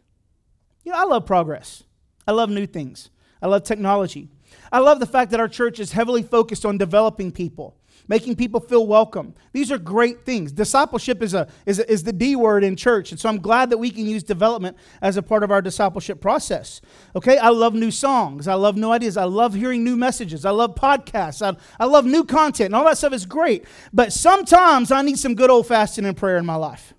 You 0.84 0.92
know, 0.92 0.98
I 0.98 1.04
love 1.04 1.26
progress, 1.26 1.84
I 2.26 2.32
love 2.32 2.50
new 2.50 2.66
things, 2.66 3.10
I 3.40 3.46
love 3.46 3.62
technology. 3.62 4.28
I 4.70 4.78
love 4.78 5.00
the 5.00 5.06
fact 5.06 5.30
that 5.30 5.40
our 5.40 5.48
church 5.48 5.80
is 5.80 5.92
heavily 5.92 6.22
focused 6.22 6.64
on 6.64 6.78
developing 6.78 7.32
people, 7.32 7.76
making 8.08 8.36
people 8.36 8.60
feel 8.60 8.86
welcome. 8.86 9.34
These 9.52 9.72
are 9.72 9.78
great 9.78 10.24
things. 10.24 10.52
Discipleship 10.52 11.22
is, 11.22 11.34
a, 11.34 11.48
is, 11.64 11.78
a, 11.78 11.90
is 11.90 12.02
the 12.02 12.12
D 12.12 12.36
word 12.36 12.64
in 12.64 12.76
church. 12.76 13.10
And 13.10 13.20
so 13.20 13.28
I'm 13.28 13.38
glad 13.38 13.70
that 13.70 13.78
we 13.78 13.90
can 13.90 14.06
use 14.06 14.22
development 14.22 14.76
as 15.00 15.16
a 15.16 15.22
part 15.22 15.42
of 15.42 15.50
our 15.50 15.62
discipleship 15.62 16.20
process. 16.20 16.80
Okay, 17.16 17.38
I 17.38 17.48
love 17.48 17.74
new 17.74 17.90
songs. 17.90 18.48
I 18.48 18.54
love 18.54 18.76
new 18.76 18.90
ideas. 18.90 19.16
I 19.16 19.24
love 19.24 19.54
hearing 19.54 19.84
new 19.84 19.96
messages. 19.96 20.44
I 20.44 20.50
love 20.50 20.74
podcasts. 20.74 21.40
I, 21.40 21.56
I 21.80 21.86
love 21.86 22.04
new 22.04 22.24
content. 22.24 22.66
And 22.66 22.74
all 22.74 22.84
that 22.84 22.98
stuff 22.98 23.12
is 23.12 23.26
great. 23.26 23.64
But 23.92 24.12
sometimes 24.12 24.90
I 24.90 25.02
need 25.02 25.18
some 25.18 25.34
good 25.34 25.50
old 25.50 25.66
fasting 25.66 26.04
and 26.04 26.16
prayer 26.16 26.36
in 26.36 26.46
my 26.46 26.56
life. 26.56 26.94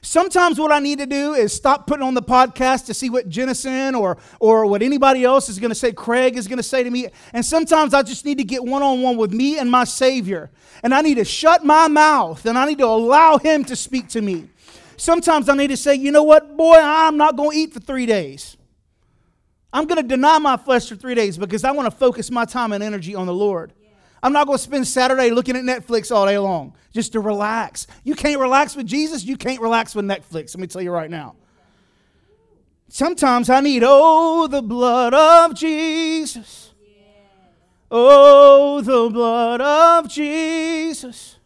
Sometimes 0.00 0.58
what 0.58 0.70
I 0.70 0.78
need 0.78 0.98
to 0.98 1.06
do 1.06 1.34
is 1.34 1.52
stop 1.52 1.86
putting 1.86 2.04
on 2.04 2.14
the 2.14 2.22
podcast 2.22 2.86
to 2.86 2.94
see 2.94 3.10
what 3.10 3.28
Jentezen 3.28 3.98
or, 3.98 4.16
or 4.38 4.66
what 4.66 4.80
anybody 4.80 5.24
else 5.24 5.48
is 5.48 5.58
going 5.58 5.70
to 5.70 5.74
say, 5.74 5.92
Craig 5.92 6.36
is 6.36 6.46
going 6.46 6.58
to 6.58 6.62
say 6.62 6.82
to 6.84 6.90
me. 6.90 7.08
And 7.32 7.44
sometimes 7.44 7.94
I 7.94 8.02
just 8.02 8.24
need 8.24 8.38
to 8.38 8.44
get 8.44 8.64
one 8.64 8.82
on 8.82 9.02
one 9.02 9.16
with 9.16 9.32
me 9.32 9.58
and 9.58 9.70
my 9.70 9.84
Savior. 9.84 10.50
And 10.82 10.94
I 10.94 11.00
need 11.00 11.16
to 11.16 11.24
shut 11.24 11.64
my 11.64 11.88
mouth 11.88 12.46
and 12.46 12.56
I 12.56 12.66
need 12.66 12.78
to 12.78 12.86
allow 12.86 13.38
Him 13.38 13.64
to 13.64 13.74
speak 13.74 14.08
to 14.10 14.22
me. 14.22 14.48
Sometimes 14.96 15.48
I 15.48 15.54
need 15.54 15.68
to 15.68 15.76
say, 15.76 15.94
you 15.94 16.12
know 16.12 16.24
what, 16.24 16.56
boy, 16.56 16.76
I'm 16.80 17.16
not 17.16 17.36
going 17.36 17.52
to 17.52 17.56
eat 17.56 17.72
for 17.72 17.80
three 17.80 18.06
days. 18.06 18.56
I'm 19.72 19.86
going 19.86 20.00
to 20.00 20.08
deny 20.08 20.38
my 20.38 20.56
flesh 20.56 20.88
for 20.88 20.96
three 20.96 21.14
days 21.14 21.36
because 21.36 21.64
I 21.64 21.72
want 21.72 21.86
to 21.86 21.96
focus 21.96 22.30
my 22.30 22.44
time 22.44 22.72
and 22.72 22.82
energy 22.82 23.14
on 23.14 23.26
the 23.26 23.34
Lord. 23.34 23.72
I'm 24.22 24.32
not 24.32 24.46
going 24.46 24.58
to 24.58 24.62
spend 24.62 24.86
Saturday 24.86 25.30
looking 25.30 25.56
at 25.56 25.64
Netflix 25.64 26.14
all 26.14 26.26
day 26.26 26.38
long 26.38 26.74
just 26.92 27.12
to 27.12 27.20
relax. 27.20 27.86
You 28.04 28.14
can't 28.14 28.40
relax 28.40 28.74
with 28.74 28.86
Jesus, 28.86 29.24
you 29.24 29.36
can't 29.36 29.60
relax 29.60 29.94
with 29.94 30.04
Netflix. 30.04 30.54
Let 30.54 30.58
me 30.58 30.66
tell 30.66 30.82
you 30.82 30.90
right 30.90 31.10
now. 31.10 31.36
Sometimes 32.88 33.50
I 33.50 33.60
need, 33.60 33.82
oh, 33.84 34.46
the 34.46 34.62
blood 34.62 35.12
of 35.12 35.54
Jesus. 35.54 36.72
Oh, 37.90 38.80
the 38.80 39.10
blood 39.10 39.60
of 39.60 40.08
Jesus. 40.08 41.36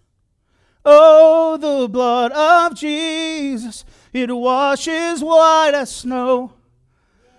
Oh, 0.85 1.57
the 1.57 1.89
blood 1.89 2.33
of 2.33 2.75
Jesus. 2.77 3.85
It 4.13 4.31
washes 4.31 5.23
white 5.23 5.73
as 5.75 5.95
snow. 5.95 6.53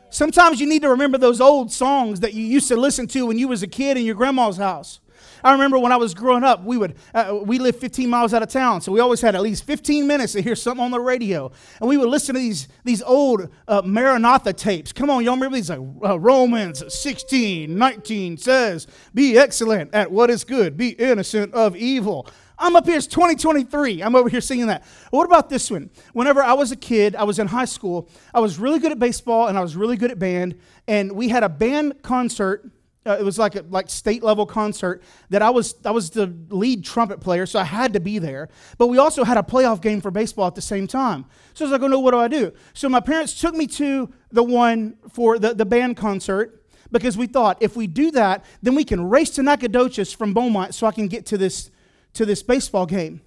Sometimes 0.09 0.61
you 0.61 0.67
need 0.67 0.83
to 0.83 0.89
remember 0.89 1.17
those 1.17 1.41
old 1.41 1.71
songs 1.71 2.19
that 2.19 2.33
you 2.33 2.43
used 2.43 2.67
to 2.67 2.75
listen 2.75 3.07
to 3.07 3.25
when 3.25 3.37
you 3.37 3.47
was 3.47 3.63
a 3.63 3.67
kid 3.67 3.97
in 3.97 4.05
your 4.05 4.15
grandma's 4.15 4.57
house. 4.57 4.99
I 5.43 5.51
remember 5.51 5.77
when 5.77 5.91
I 5.91 5.97
was 5.97 6.13
growing 6.13 6.43
up, 6.43 6.63
we 6.63 6.77
would 6.77 6.95
uh, 7.13 7.39
we 7.43 7.59
lived 7.59 7.79
15 7.79 8.09
miles 8.09 8.33
out 8.33 8.43
of 8.43 8.49
town, 8.49 8.81
so 8.81 8.91
we 8.91 8.99
always 8.99 9.21
had 9.21 9.35
at 9.35 9.41
least 9.41 9.65
15 9.65 10.07
minutes 10.07 10.33
to 10.33 10.41
hear 10.41 10.55
something 10.55 10.83
on 10.83 10.91
the 10.91 10.99
radio, 10.99 11.51
and 11.79 11.89
we 11.89 11.97
would 11.97 12.09
listen 12.09 12.35
to 12.35 12.39
these 12.39 12.67
these 12.83 13.01
old 13.01 13.49
uh, 13.67 13.81
Maranatha 13.83 14.53
tapes. 14.53 14.93
Come 14.93 15.09
on, 15.09 15.23
y'all 15.23 15.35
remember 15.35 15.55
these? 15.55 15.69
Like 15.69 15.79
uh, 16.05 16.19
Romans 16.19 16.83
16, 16.93 17.77
19 17.77 18.37
says, 18.37 18.87
"Be 19.13 19.37
excellent 19.37 19.93
at 19.93 20.11
what 20.11 20.29
is 20.29 20.43
good, 20.43 20.77
be 20.77 20.89
innocent 20.89 21.53
of 21.53 21.75
evil." 21.75 22.27
I'm 22.57 22.75
up 22.75 22.85
here, 22.85 22.95
it's 22.95 23.07
2023. 23.07 24.01
I'm 24.01 24.15
over 24.15 24.29
here 24.29 24.39
singing 24.39 24.67
that. 24.67 24.83
What 25.09 25.25
about 25.25 25.49
this 25.49 25.69
one? 25.69 25.89
Whenever 26.13 26.41
I 26.41 26.53
was 26.53 26.71
a 26.71 26.75
kid, 26.75 27.15
I 27.15 27.23
was 27.23 27.39
in 27.39 27.47
high 27.47 27.65
school, 27.65 28.09
I 28.33 28.39
was 28.39 28.59
really 28.59 28.79
good 28.79 28.91
at 28.91 28.99
baseball 28.99 29.47
and 29.47 29.57
I 29.57 29.61
was 29.61 29.75
really 29.75 29.97
good 29.97 30.11
at 30.11 30.19
band, 30.19 30.55
and 30.87 31.11
we 31.11 31.29
had 31.29 31.43
a 31.43 31.49
band 31.49 32.01
concert 32.03 32.69
uh, 33.05 33.17
it 33.19 33.23
was 33.23 33.37
like 33.37 33.55
a 33.55 33.65
like 33.69 33.89
state 33.89 34.23
level 34.23 34.45
concert 34.45 35.03
that 35.29 35.41
I 35.41 35.49
was 35.49 35.75
I 35.85 35.91
was 35.91 36.09
the 36.11 36.33
lead 36.49 36.85
trumpet 36.85 37.19
player, 37.19 37.45
so 37.45 37.59
I 37.59 37.63
had 37.63 37.93
to 37.93 37.99
be 37.99 38.19
there. 38.19 38.49
But 38.77 38.87
we 38.87 38.97
also 38.97 39.23
had 39.23 39.37
a 39.37 39.43
playoff 39.43 39.81
game 39.81 40.01
for 40.01 40.11
baseball 40.11 40.47
at 40.47 40.55
the 40.55 40.61
same 40.61 40.87
time. 40.87 41.25
So 41.53 41.65
I 41.65 41.69
was 41.69 41.71
like, 41.73 41.81
oh 41.81 41.87
no, 41.87 41.99
what 41.99 42.11
do 42.11 42.19
I 42.19 42.27
do? 42.27 42.53
So 42.73 42.87
my 42.89 42.99
parents 42.99 43.39
took 43.39 43.55
me 43.55 43.67
to 43.67 44.11
the 44.31 44.43
one 44.43 44.97
for 45.11 45.37
the, 45.37 45.53
the 45.53 45.65
band 45.65 45.97
concert 45.97 46.65
because 46.91 47.17
we 47.17 47.27
thought 47.27 47.57
if 47.61 47.75
we 47.75 47.87
do 47.87 48.11
that, 48.11 48.45
then 48.61 48.75
we 48.75 48.83
can 48.83 49.09
race 49.09 49.31
to 49.31 49.43
Nacogdoches 49.43 50.13
from 50.13 50.33
Beaumont 50.33 50.73
so 50.73 50.87
I 50.87 50.91
can 50.91 51.07
get 51.07 51.25
to 51.27 51.37
this 51.37 51.71
to 52.13 52.25
this 52.25 52.43
baseball 52.43 52.85
game. 52.85 53.21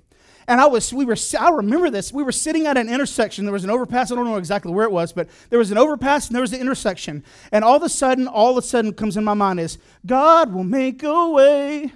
And 0.49 0.61
I 0.61 0.67
was, 0.67 0.93
we 0.93 1.05
were, 1.05 1.17
I 1.39 1.51
remember 1.51 1.91
this. 1.91 2.13
We 2.13 2.23
were 2.23 2.33
sitting 2.33 2.67
at 2.67 2.77
an 2.77 2.89
intersection. 2.89 3.45
There 3.45 3.53
was 3.53 3.65
an 3.65 3.71
overpass. 3.71 4.13
I 4.13 4.15
don't 4.15 4.27
know 4.27 4.37
exactly 4.37 4.73
where 4.73 4.85
it 4.85 4.93
was, 4.93 5.13
but 5.13 5.29
there 5.51 5.59
was 5.59 5.73
an 5.73 5.79
overpass 5.79 6.29
and 6.29 6.37
there 6.37 6.43
was 6.43 6.53
an 6.53 6.61
intersection. 6.61 7.25
And 7.51 7.65
all 7.65 7.77
of 7.77 7.83
a 7.83 7.89
sudden, 7.89 8.29
all 8.29 8.53
of 8.53 8.65
a 8.65 8.67
sudden 8.67 8.93
comes 8.93 9.17
in 9.17 9.25
my 9.25 9.35
mind 9.35 9.59
is, 9.59 9.79
God 10.05 10.53
will 10.53 10.65
make 10.65 11.03
a 11.03 11.29
way 11.31 11.93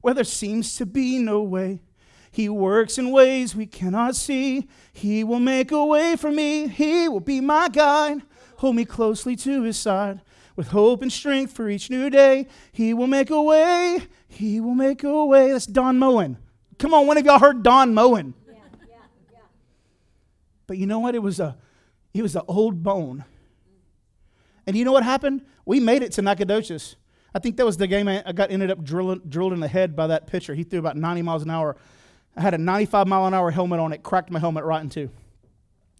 where 0.00 0.14
there 0.14 0.24
seems 0.24 0.74
to 0.76 0.86
be 0.86 1.18
no 1.18 1.42
way. 1.42 1.82
He 2.30 2.48
works 2.48 2.96
in 2.96 3.10
ways 3.10 3.54
we 3.54 3.66
cannot 3.66 4.16
see. 4.16 4.66
He 4.90 5.22
will 5.22 5.38
make 5.38 5.70
a 5.70 5.84
way 5.84 6.16
for 6.16 6.30
me. 6.30 6.68
He 6.68 7.08
will 7.08 7.20
be 7.20 7.42
my 7.42 7.68
guide. 7.68 8.22
Hold 8.56 8.76
me 8.76 8.86
closely 8.86 9.36
to 9.36 9.62
his 9.62 9.76
side. 9.76 10.22
With 10.56 10.68
hope 10.68 11.02
and 11.02 11.12
strength 11.12 11.52
for 11.52 11.68
each 11.68 11.90
new 11.90 12.08
day, 12.08 12.46
he 12.72 12.94
will 12.94 13.06
make 13.06 13.28
a 13.28 13.42
way. 13.42 14.06
He 14.28 14.60
will 14.60 14.74
make 14.74 15.04
a 15.04 15.24
way. 15.26 15.52
That's 15.52 15.66
Don 15.66 15.98
Moen. 15.98 16.38
Come 16.82 16.94
on, 16.94 17.06
one 17.06 17.16
of 17.16 17.24
y'all 17.24 17.38
heard 17.38 17.62
Don 17.62 17.94
Moen. 17.94 18.34
Yeah, 18.44 18.54
yeah, 18.88 18.96
yeah. 19.30 19.38
But 20.66 20.78
you 20.78 20.86
know 20.86 20.98
what? 20.98 21.14
It 21.14 21.22
was 21.22 21.38
a 21.38 21.56
it 22.12 22.22
was 22.22 22.34
an 22.34 22.42
old 22.48 22.82
bone. 22.82 23.24
And 24.66 24.74
you 24.74 24.84
know 24.84 24.90
what 24.90 25.04
happened? 25.04 25.42
We 25.64 25.78
made 25.78 26.02
it 26.02 26.10
to 26.14 26.22
Nacogdoches. 26.22 26.96
I 27.32 27.38
think 27.38 27.56
that 27.58 27.64
was 27.64 27.76
the 27.76 27.86
game 27.86 28.08
I 28.08 28.32
got 28.32 28.50
ended 28.50 28.72
up 28.72 28.82
drilling, 28.82 29.22
drilled 29.28 29.52
in 29.52 29.60
the 29.60 29.68
head 29.68 29.94
by 29.94 30.08
that 30.08 30.26
pitcher. 30.26 30.56
He 30.56 30.64
threw 30.64 30.80
about 30.80 30.96
90 30.96 31.22
miles 31.22 31.44
an 31.44 31.50
hour. 31.50 31.76
I 32.36 32.40
had 32.40 32.52
a 32.52 32.58
95 32.58 33.06
mile 33.06 33.26
an 33.26 33.34
hour 33.34 33.52
helmet 33.52 33.78
on 33.78 33.92
it, 33.92 34.02
cracked 34.02 34.32
my 34.32 34.40
helmet 34.40 34.64
right 34.64 34.82
in 34.82 34.90
two. 34.90 35.08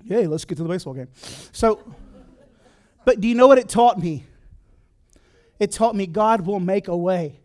Yay, 0.02 0.26
let's 0.26 0.44
get 0.44 0.56
to 0.56 0.64
the 0.64 0.68
baseball 0.68 0.94
game. 0.94 1.08
So, 1.52 1.80
but 3.04 3.20
do 3.20 3.28
you 3.28 3.36
know 3.36 3.46
what 3.46 3.58
it 3.58 3.68
taught 3.68 4.00
me? 4.00 4.24
It 5.60 5.70
taught 5.70 5.94
me 5.94 6.08
God 6.08 6.44
will 6.44 6.58
make 6.58 6.88
a 6.88 6.96
way 6.96 7.38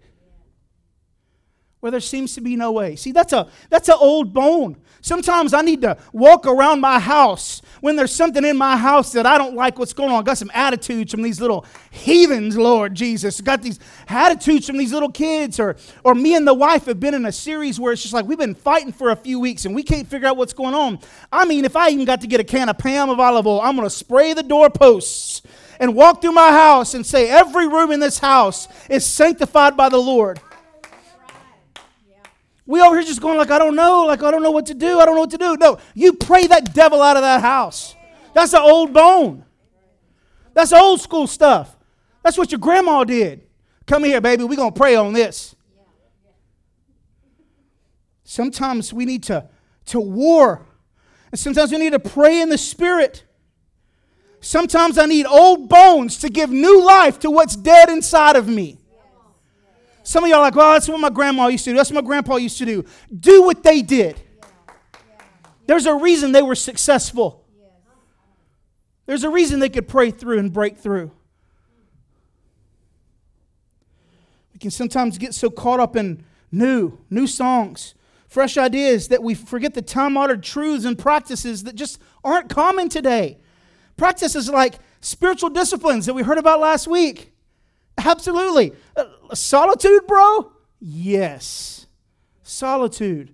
where 1.79 1.91
there 1.91 2.01
seems 2.01 2.33
to 2.33 2.41
be 2.41 2.55
no 2.55 2.71
way. 2.71 2.95
See, 2.95 3.11
that's 3.11 3.33
a 3.33 3.47
that's 3.69 3.87
an 3.89 3.97
old 3.99 4.33
bone. 4.33 4.77
Sometimes 5.01 5.53
I 5.53 5.61
need 5.61 5.81
to 5.81 5.97
walk 6.11 6.47
around 6.47 6.81
my 6.81 6.99
house 6.99 7.61
when 7.81 7.95
there's 7.95 8.13
something 8.13 8.43
in 8.43 8.57
my 8.57 8.75
house 8.75 9.11
that 9.13 9.25
I 9.25 9.37
don't 9.37 9.55
like 9.55 9.77
what's 9.77 9.93
going 9.93 10.11
on. 10.11 10.19
I 10.19 10.23
got 10.23 10.37
some 10.37 10.51
attitudes 10.53 11.11
from 11.11 11.21
these 11.21 11.39
little 11.39 11.65
heathens, 11.91 12.57
Lord 12.57 12.95
Jesus. 12.95 13.39
I 13.39 13.43
got 13.43 13.61
these 13.61 13.79
attitudes 14.07 14.65
from 14.65 14.77
these 14.77 14.91
little 14.91 15.11
kids, 15.11 15.59
or 15.59 15.77
or 16.03 16.15
me 16.15 16.35
and 16.35 16.47
the 16.47 16.53
wife 16.53 16.85
have 16.85 16.99
been 16.99 17.13
in 17.13 17.25
a 17.25 17.31
series 17.31 17.79
where 17.79 17.93
it's 17.93 18.01
just 18.01 18.13
like 18.13 18.25
we've 18.25 18.39
been 18.39 18.55
fighting 18.55 18.91
for 18.91 19.11
a 19.11 19.15
few 19.15 19.39
weeks 19.39 19.65
and 19.65 19.75
we 19.75 19.83
can't 19.83 20.07
figure 20.07 20.27
out 20.27 20.35
what's 20.35 20.53
going 20.53 20.73
on. 20.73 20.99
I 21.31 21.45
mean, 21.45 21.63
if 21.63 21.75
I 21.75 21.89
even 21.89 22.05
got 22.05 22.21
to 22.21 22.27
get 22.27 22.39
a 22.39 22.43
can 22.43 22.69
of 22.69 22.77
Pam 22.77 23.09
of 23.09 23.19
olive 23.19 23.45
oil, 23.45 23.61
I'm 23.61 23.75
gonna 23.75 23.89
spray 23.89 24.33
the 24.33 24.43
doorposts 24.43 25.43
and 25.79 25.95
walk 25.95 26.21
through 26.21 26.31
my 26.31 26.51
house 26.51 26.93
and 26.93 27.05
say, 27.05 27.29
every 27.29 27.67
room 27.67 27.91
in 27.91 27.99
this 27.99 28.17
house 28.17 28.67
is 28.89 29.05
sanctified 29.05 29.77
by 29.77 29.89
the 29.89 29.97
Lord. 29.97 30.39
We 32.67 32.81
over 32.81 32.97
here 32.97 33.07
just 33.07 33.21
going 33.21 33.37
like, 33.37 33.49
I 33.49 33.57
don't 33.57 33.75
know, 33.75 34.03
like 34.03 34.21
I 34.21 34.29
don't 34.29 34.43
know 34.43 34.51
what 34.51 34.65
to 34.67 34.73
do, 34.73 34.99
I 34.99 35.05
don't 35.05 35.15
know 35.15 35.21
what 35.21 35.31
to 35.31 35.37
do. 35.37 35.55
No, 35.57 35.79
you 35.95 36.13
pray 36.13 36.47
that 36.47 36.73
devil 36.73 37.01
out 37.01 37.15
of 37.15 37.23
that 37.23 37.41
house. 37.41 37.95
That's 38.33 38.53
an 38.53 38.61
old 38.61 38.93
bone. 38.93 39.45
That's 40.53 40.73
old 40.73 40.99
school 40.99 41.27
stuff. 41.27 41.77
That's 42.23 42.37
what 42.37 42.51
your 42.51 42.59
grandma 42.59 43.05
did. 43.05 43.43
Come 43.85 44.03
here, 44.03 44.19
baby, 44.19 44.43
we're 44.43 44.57
to 44.57 44.71
pray 44.71 44.95
on 44.95 45.13
this. 45.13 45.55
Sometimes 48.25 48.91
we 48.91 49.05
need 49.05 49.23
to, 49.23 49.47
to 49.85 50.01
war. 50.01 50.65
And 51.31 51.39
sometimes 51.39 51.71
we 51.71 51.77
need 51.77 51.93
to 51.93 51.99
pray 51.99 52.41
in 52.41 52.49
the 52.49 52.57
spirit. 52.57 53.23
Sometimes 54.41 54.97
I 54.97 55.05
need 55.05 55.25
old 55.25 55.69
bones 55.69 56.17
to 56.19 56.29
give 56.29 56.49
new 56.49 56.83
life 56.83 57.19
to 57.19 57.31
what's 57.31 57.55
dead 57.55 57.89
inside 57.89 58.35
of 58.35 58.47
me. 58.47 58.76
Some 60.07 60.23
of 60.23 60.29
y'all 60.29 60.39
are 60.39 60.43
like, 60.43 60.55
well, 60.55 60.71
that's 60.71 60.87
what 60.87 61.01
my 61.01 61.09
grandma 61.09 61.47
used 61.47 61.65
to 61.65 61.71
do. 61.71 61.75
That's 61.75 61.91
what 61.91 62.01
my 62.01 62.07
grandpa 62.07 62.37
used 62.37 62.57
to 62.59 62.65
do. 62.65 62.85
Do 63.13 63.43
what 63.43 63.61
they 63.61 63.81
did. 63.81 64.17
There's 65.65 65.85
a 65.85 65.93
reason 65.93 66.31
they 66.31 66.41
were 66.41 66.55
successful. 66.55 67.43
There's 69.05 69.25
a 69.25 69.29
reason 69.29 69.59
they 69.59 69.67
could 69.67 69.89
pray 69.89 70.11
through 70.11 70.39
and 70.39 70.53
break 70.53 70.77
through. 70.77 71.11
We 74.53 74.59
can 74.59 74.71
sometimes 74.71 75.17
get 75.17 75.33
so 75.33 75.49
caught 75.49 75.81
up 75.81 75.97
in 75.97 76.23
new, 76.53 76.99
new 77.09 77.27
songs, 77.27 77.93
fresh 78.29 78.57
ideas 78.57 79.09
that 79.09 79.21
we 79.21 79.33
forget 79.33 79.73
the 79.73 79.81
time 79.81 80.15
honored 80.15 80.41
truths 80.41 80.85
and 80.85 80.97
practices 80.97 81.65
that 81.65 81.75
just 81.75 81.99
aren't 82.23 82.47
common 82.47 82.87
today. 82.87 83.39
Practices 83.97 84.49
like 84.49 84.75
spiritual 85.01 85.49
disciplines 85.49 86.05
that 86.05 86.13
we 86.13 86.23
heard 86.23 86.37
about 86.37 86.61
last 86.61 86.87
week. 86.87 87.33
Absolutely. 87.97 88.73
Uh, 88.95 89.05
solitude, 89.33 90.07
bro? 90.07 90.51
Yes. 90.79 91.87
Solitude. 92.43 93.33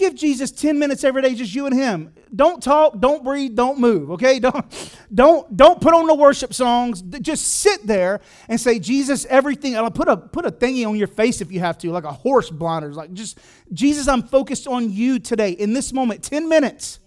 Give 0.00 0.14
Jesus 0.14 0.50
10 0.50 0.78
minutes 0.78 1.04
every 1.04 1.20
day, 1.20 1.34
just 1.34 1.54
you 1.54 1.66
and 1.66 1.74
him. 1.74 2.14
Don't 2.34 2.62
talk, 2.62 2.98
don't 3.00 3.22
breathe, 3.22 3.54
don't 3.54 3.78
move, 3.78 4.12
okay? 4.12 4.38
Don't, 4.40 4.64
don't, 5.12 5.56
don't 5.56 5.80
put 5.80 5.92
on 5.92 6.06
the 6.06 6.14
worship 6.14 6.54
songs. 6.54 7.02
Just 7.02 7.46
sit 7.46 7.86
there 7.86 8.20
and 8.48 8.58
say, 8.58 8.78
Jesus, 8.78 9.26
everything. 9.26 9.76
I'll 9.76 9.90
put 9.90 10.08
a, 10.08 10.16
put 10.16 10.46
a 10.46 10.50
thingy 10.50 10.86
on 10.86 10.96
your 10.96 11.08
face 11.08 11.40
if 11.40 11.52
you 11.52 11.60
have 11.60 11.76
to, 11.78 11.90
like 11.90 12.04
a 12.04 12.12
horse 12.12 12.48
blinders. 12.48 12.96
Like 12.96 13.12
just, 13.12 13.38
Jesus, 13.72 14.08
I'm 14.08 14.22
focused 14.22 14.68
on 14.68 14.90
you 14.90 15.18
today 15.18 15.50
in 15.50 15.74
this 15.74 15.92
moment, 15.92 16.22
10 16.22 16.48
minutes. 16.48 17.00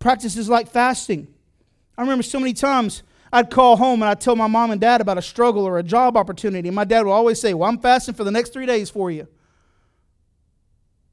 Practices 0.00 0.48
like 0.48 0.68
fasting. 0.68 1.32
I 1.96 2.02
remember 2.02 2.24
so 2.24 2.40
many 2.40 2.52
times 2.52 3.04
I'd 3.32 3.50
call 3.50 3.76
home 3.76 4.02
and 4.02 4.10
I'd 4.10 4.20
tell 4.20 4.34
my 4.34 4.46
mom 4.46 4.70
and 4.70 4.80
dad 4.80 5.00
about 5.00 5.18
a 5.18 5.22
struggle 5.22 5.64
or 5.64 5.78
a 5.78 5.82
job 5.82 6.16
opportunity. 6.16 6.70
My 6.70 6.84
dad 6.84 7.04
would 7.04 7.12
always 7.12 7.40
say, 7.40 7.54
Well, 7.54 7.68
I'm 7.68 7.78
fasting 7.78 8.14
for 8.14 8.24
the 8.24 8.30
next 8.30 8.52
three 8.52 8.66
days 8.66 8.90
for 8.90 9.10
you. 9.10 9.28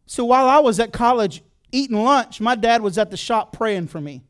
So 0.06 0.26
while 0.26 0.48
I 0.48 0.60
was 0.60 0.80
at 0.80 0.92
college 0.94 1.44
eating 1.72 2.02
lunch, 2.02 2.40
my 2.42 2.56
dad 2.56 2.82
was 2.82 2.98
at 2.98 3.12
the 3.12 3.18
shop 3.18 3.54
praying 3.54 3.88
for 3.88 4.02
me. 4.02 4.24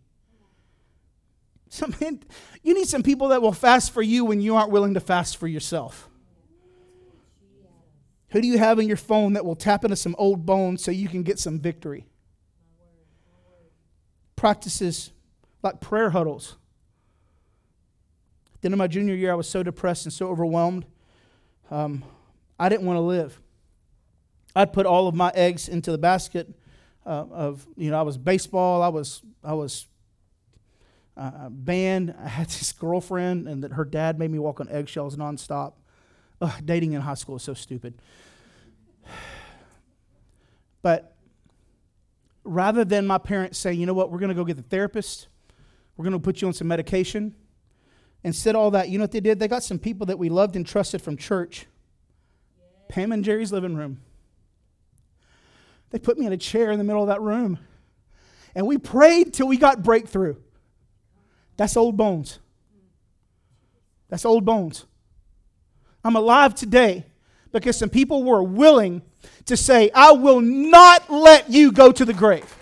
You 2.64 2.74
need 2.74 2.88
some 2.88 3.04
people 3.04 3.30
that 3.30 3.42
will 3.42 3.54
fast 3.54 3.92
for 3.92 4.02
you 4.02 4.26
when 4.26 4.42
you 4.42 4.56
aren't 4.56 4.72
willing 4.72 4.96
to 4.96 5.00
fast 5.00 5.38
for 5.38 5.48
yourself. 5.48 6.10
Who 8.30 8.42
do 8.42 8.48
you 8.48 8.58
have 8.58 8.80
in 8.80 8.88
your 8.88 8.98
phone 8.98 9.34
that 9.34 9.46
will 9.46 9.56
tap 9.56 9.86
into 9.86 9.96
some 9.96 10.16
old 10.18 10.46
bones 10.46 10.84
so 10.84 10.92
you 10.92 11.08
can 11.08 11.24
get 11.24 11.40
some 11.40 11.60
victory? 11.60 12.06
Practices 14.36 15.12
like 15.64 15.80
prayer 15.80 16.10
huddles. 16.10 16.58
Then 18.62 18.74
in 18.74 18.78
my 18.78 18.88
junior 18.88 19.16
year, 19.16 19.32
I 19.32 19.36
was 19.36 19.48
so 19.48 19.64
depressed 19.64 20.06
and 20.06 20.14
so 20.14 20.28
overwhelmed. 20.30 20.86
Um, 21.70 22.04
I 22.60 22.70
didn't 22.70 22.86
want 22.86 22.98
to 22.98 23.02
live. 23.02 23.40
I'd 24.56 24.74
put 24.74 24.86
all 24.86 25.08
of 25.08 25.16
my 25.16 25.32
eggs 25.36 25.70
into 25.70 25.92
the 25.92 25.98
basket 25.98 26.48
uh, 27.06 27.26
of, 27.32 27.68
you 27.76 27.92
know, 27.92 28.00
I 28.00 28.02
was 28.02 28.18
baseball, 28.18 28.82
I 28.82 28.88
was, 28.88 29.22
I 29.44 29.54
was 29.54 29.88
uh, 31.18 31.50
band. 31.50 32.14
I 32.24 32.28
had 32.28 32.48
this 32.48 32.72
girlfriend, 32.72 33.48
and 33.48 33.64
that 33.64 33.74
her 33.74 33.86
dad 33.86 34.20
made 34.20 34.32
me 34.32 34.40
walk 34.40 34.60
on 34.60 34.70
eggshells 34.70 35.18
nonstop. 35.18 35.74
Ugh, 36.40 36.54
dating 36.64 36.94
in 36.94 37.02
high 37.02 37.16
school 37.16 37.36
is 37.38 37.44
so 37.44 37.54
stupid. 37.54 37.96
But 40.84 41.18
rather 42.46 42.86
than 42.86 43.08
my 43.08 43.18
parents 43.18 43.58
saying, 43.58 43.78
you 43.78 43.86
know 43.86 43.96
what, 43.96 44.10
we're 44.10 44.20
going 44.20 44.30
to 44.30 44.36
go 44.36 44.46
get 44.46 44.56
the 44.56 44.64
therapist, 44.64 45.28
we're 45.98 46.04
going 46.04 46.14
to 46.14 46.20
put 46.20 46.40
you 46.40 46.48
on 46.48 46.54
some 46.54 46.68
medication, 46.68 47.36
Instead 48.24 48.50
said 48.50 48.56
all 48.56 48.72
that, 48.72 48.90
you 48.90 48.98
know 48.98 49.04
what 49.04 49.12
they 49.12 49.20
did? 49.20 49.40
They 49.40 49.48
got 49.48 49.64
some 49.64 49.80
people 49.80 50.08
that 50.08 50.20
we 50.20 50.30
loved 50.30 50.56
and 50.56 50.66
trusted 50.66 51.02
from 51.02 51.18
church. 51.18 51.66
Pam 52.90 53.12
and 53.12 53.24
Jerry's 53.24 53.52
living 53.52 53.76
room. 53.76 54.00
They 55.92 56.00
put 56.00 56.18
me 56.18 56.26
in 56.26 56.34
a 56.34 56.38
chair 56.38 56.72
in 56.72 56.78
the 56.78 56.84
middle 56.84 57.02
of 57.02 57.08
that 57.08 57.22
room. 57.22 57.60
And 58.56 58.66
we 58.66 58.78
prayed 58.78 59.34
till 59.34 59.48
we 59.48 59.58
got 59.58 59.84
breakthrough. 59.84 60.36
That's 61.58 61.78
old 61.78 61.96
bones. 61.96 62.40
That's 64.10 64.26
old 64.26 64.46
bones. 64.46 64.86
I'm 66.04 66.16
alive 66.16 66.56
today 66.56 67.06
because 67.52 67.78
some 67.78 67.90
people 67.90 68.24
were 68.24 68.44
willing 68.44 69.02
to 69.46 69.58
say, 69.58 69.90
I 69.94 70.12
will 70.12 70.42
not 70.42 71.10
let 71.10 71.50
you 71.50 71.72
go 71.72 71.92
to 71.92 72.06
the 72.06 72.14
grave. 72.14 72.57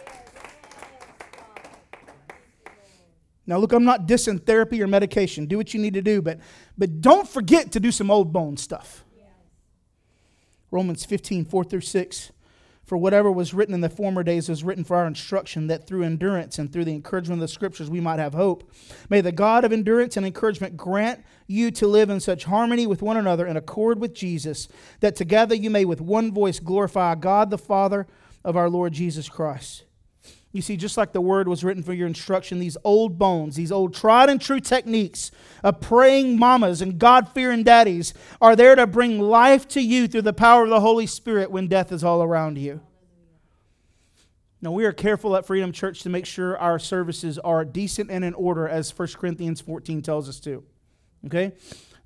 Now, 3.48 3.58
look, 3.58 3.74
I'm 3.74 3.84
not 3.84 4.08
dissing 4.08 4.44
therapy 4.44 4.82
or 4.82 4.88
medication. 4.88 5.46
Do 5.46 5.58
what 5.58 5.74
you 5.74 5.80
need 5.80 5.94
to 5.94 6.02
do, 6.02 6.22
but, 6.22 6.40
but 6.78 7.02
don't 7.02 7.28
forget 7.28 7.72
to 7.74 7.80
do 7.80 7.92
some 7.92 8.10
old 8.10 8.34
bone 8.34 8.58
stuff. 8.58 9.06
Romans 10.72 11.06
15, 11.06 11.46
4 11.46 11.64
through 11.64 11.82
6. 11.82 12.32
For 12.86 12.98
whatever 12.98 13.32
was 13.32 13.54
written 13.54 13.74
in 13.74 13.82
the 13.82 13.90
former 13.90 14.22
days 14.22 14.48
was 14.48 14.64
written 14.64 14.84
for 14.84 14.96
our 14.96 15.08
instruction, 15.08 15.66
that 15.68 15.88
through 15.88 16.04
endurance 16.04 16.60
and 16.60 16.72
through 16.72 16.86
the 16.86 16.94
encouragement 16.94 17.42
of 17.42 17.48
the 17.48 17.54
Scriptures 17.54 17.90
we 17.90 18.00
might 18.00 18.20
have 18.20 18.34
hope. 18.34 18.72
May 19.10 19.22
the 19.22 19.32
God 19.32 19.66
of 19.66 19.74
endurance 19.74 20.18
and 20.18 20.26
encouragement 20.26 20.78
grant 20.78 21.24
you 21.48 21.72
to 21.72 21.88
live 21.88 22.12
in 22.12 22.20
such 22.20 22.44
harmony 22.44 22.86
with 22.86 23.02
one 23.02 23.18
another 23.18 23.48
in 23.48 23.58
accord 23.58 24.00
with 24.00 24.14
Jesus, 24.14 24.68
that 25.00 25.16
together 25.16 25.56
you 25.56 25.72
may 25.72 25.84
with 25.84 26.00
one 26.00 26.32
voice 26.32 26.60
glorify 26.60 27.16
God 27.16 27.50
the 27.50 27.58
Father 27.58 28.06
of 28.44 28.56
our 28.56 28.70
Lord 28.70 28.94
Jesus 28.94 29.30
Christ. 29.30 29.85
You 30.56 30.62
see, 30.62 30.78
just 30.78 30.96
like 30.96 31.12
the 31.12 31.20
word 31.20 31.50
was 31.50 31.65
written 31.65 31.84
for 31.84 31.91
your 31.91 32.08
instruction, 32.08 32.60
these 32.60 32.78
old 32.86 33.20
bones, 33.20 33.58
these 33.58 33.74
old 33.74 33.94
tried 33.94 34.30
and 34.30 34.39
true 34.39 34.62
techniques 34.62 35.30
of 35.65 35.82
praying 35.82 36.39
mamas 36.39 36.82
and 36.82 36.98
God 36.98 37.28
fearing 37.28 37.62
daddies 37.62 38.13
are 38.39 38.56
there 38.56 38.74
to 38.74 38.88
bring 38.88 39.20
life 39.20 39.68
to 39.68 39.82
you 39.82 40.08
through 40.08 40.22
the 40.22 40.32
power 40.32 40.63
of 40.63 40.70
the 40.70 40.80
Holy 40.80 41.08
Spirit 41.08 41.52
when 41.52 41.68
death 41.68 41.91
is 41.91 42.06
all 42.06 42.24
around 42.24 42.58
you. 42.58 42.80
Now, 44.62 44.72
we 44.72 44.86
are 44.86 44.94
careful 44.94 45.36
at 45.36 45.46
Freedom 45.46 45.74
Church 45.74 46.04
to 46.04 46.10
make 46.10 46.26
sure 46.26 46.58
our 46.58 46.80
services 46.80 47.38
are 47.38 47.65
decent 47.65 48.10
and 48.10 48.24
in 48.24 48.34
order, 48.34 48.65
as 48.65 48.98
1 48.98 49.10
Corinthians 49.10 49.60
14 49.60 50.02
tells 50.04 50.30
us 50.30 50.39
to. 50.39 50.63
Okay? 51.26 51.52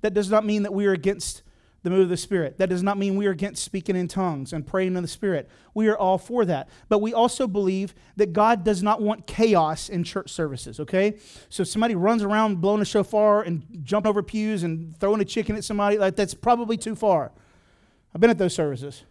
That 0.00 0.12
does 0.12 0.28
not 0.28 0.44
mean 0.44 0.64
that 0.64 0.74
we 0.74 0.86
are 0.86 0.92
against 0.92 1.42
the 1.82 1.90
move 1.90 2.00
of 2.02 2.08
the 2.08 2.16
Spirit. 2.16 2.58
That 2.58 2.68
does 2.68 2.82
not 2.82 2.98
mean 2.98 3.16
we 3.16 3.26
are 3.26 3.30
against 3.30 3.64
speaking 3.64 3.96
in 3.96 4.06
tongues 4.06 4.52
and 4.52 4.66
praying 4.66 4.96
in 4.96 5.02
the 5.02 5.08
Spirit. 5.08 5.48
We 5.72 5.88
are 5.88 5.96
all 5.96 6.18
for 6.18 6.44
that. 6.44 6.68
But 6.88 6.98
we 6.98 7.14
also 7.14 7.46
believe 7.46 7.94
that 8.16 8.32
God 8.32 8.64
does 8.64 8.82
not 8.82 9.00
want 9.00 9.26
chaos 9.26 9.88
in 9.88 10.04
church 10.04 10.30
services, 10.30 10.78
okay? 10.80 11.16
So 11.48 11.62
if 11.62 11.68
somebody 11.68 11.94
runs 11.94 12.22
around 12.22 12.60
blowing 12.60 12.82
a 12.82 12.84
shofar 12.84 13.42
and 13.42 13.64
jumping 13.82 14.10
over 14.10 14.22
pews 14.22 14.62
and 14.62 14.98
throwing 14.98 15.20
a 15.20 15.24
chicken 15.24 15.56
at 15.56 15.64
somebody, 15.64 15.96
like 15.96 16.16
that's 16.16 16.34
probably 16.34 16.76
too 16.76 16.94
far. 16.94 17.32
I've 18.14 18.20
been 18.20 18.30
at 18.30 18.38
those 18.38 18.54
services. 18.54 19.04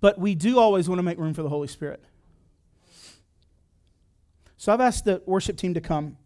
But 0.00 0.18
we 0.18 0.34
do 0.34 0.58
always 0.58 0.88
want 0.88 0.98
to 0.98 1.02
make 1.02 1.18
room 1.18 1.34
for 1.34 1.42
the 1.42 1.48
Holy 1.48 1.68
Spirit. 1.68 2.02
So 4.56 4.72
I've 4.72 4.80
asked 4.80 5.06
the 5.06 5.22
worship 5.24 5.56
team 5.56 5.72
to 5.74 5.80
come 5.80 6.18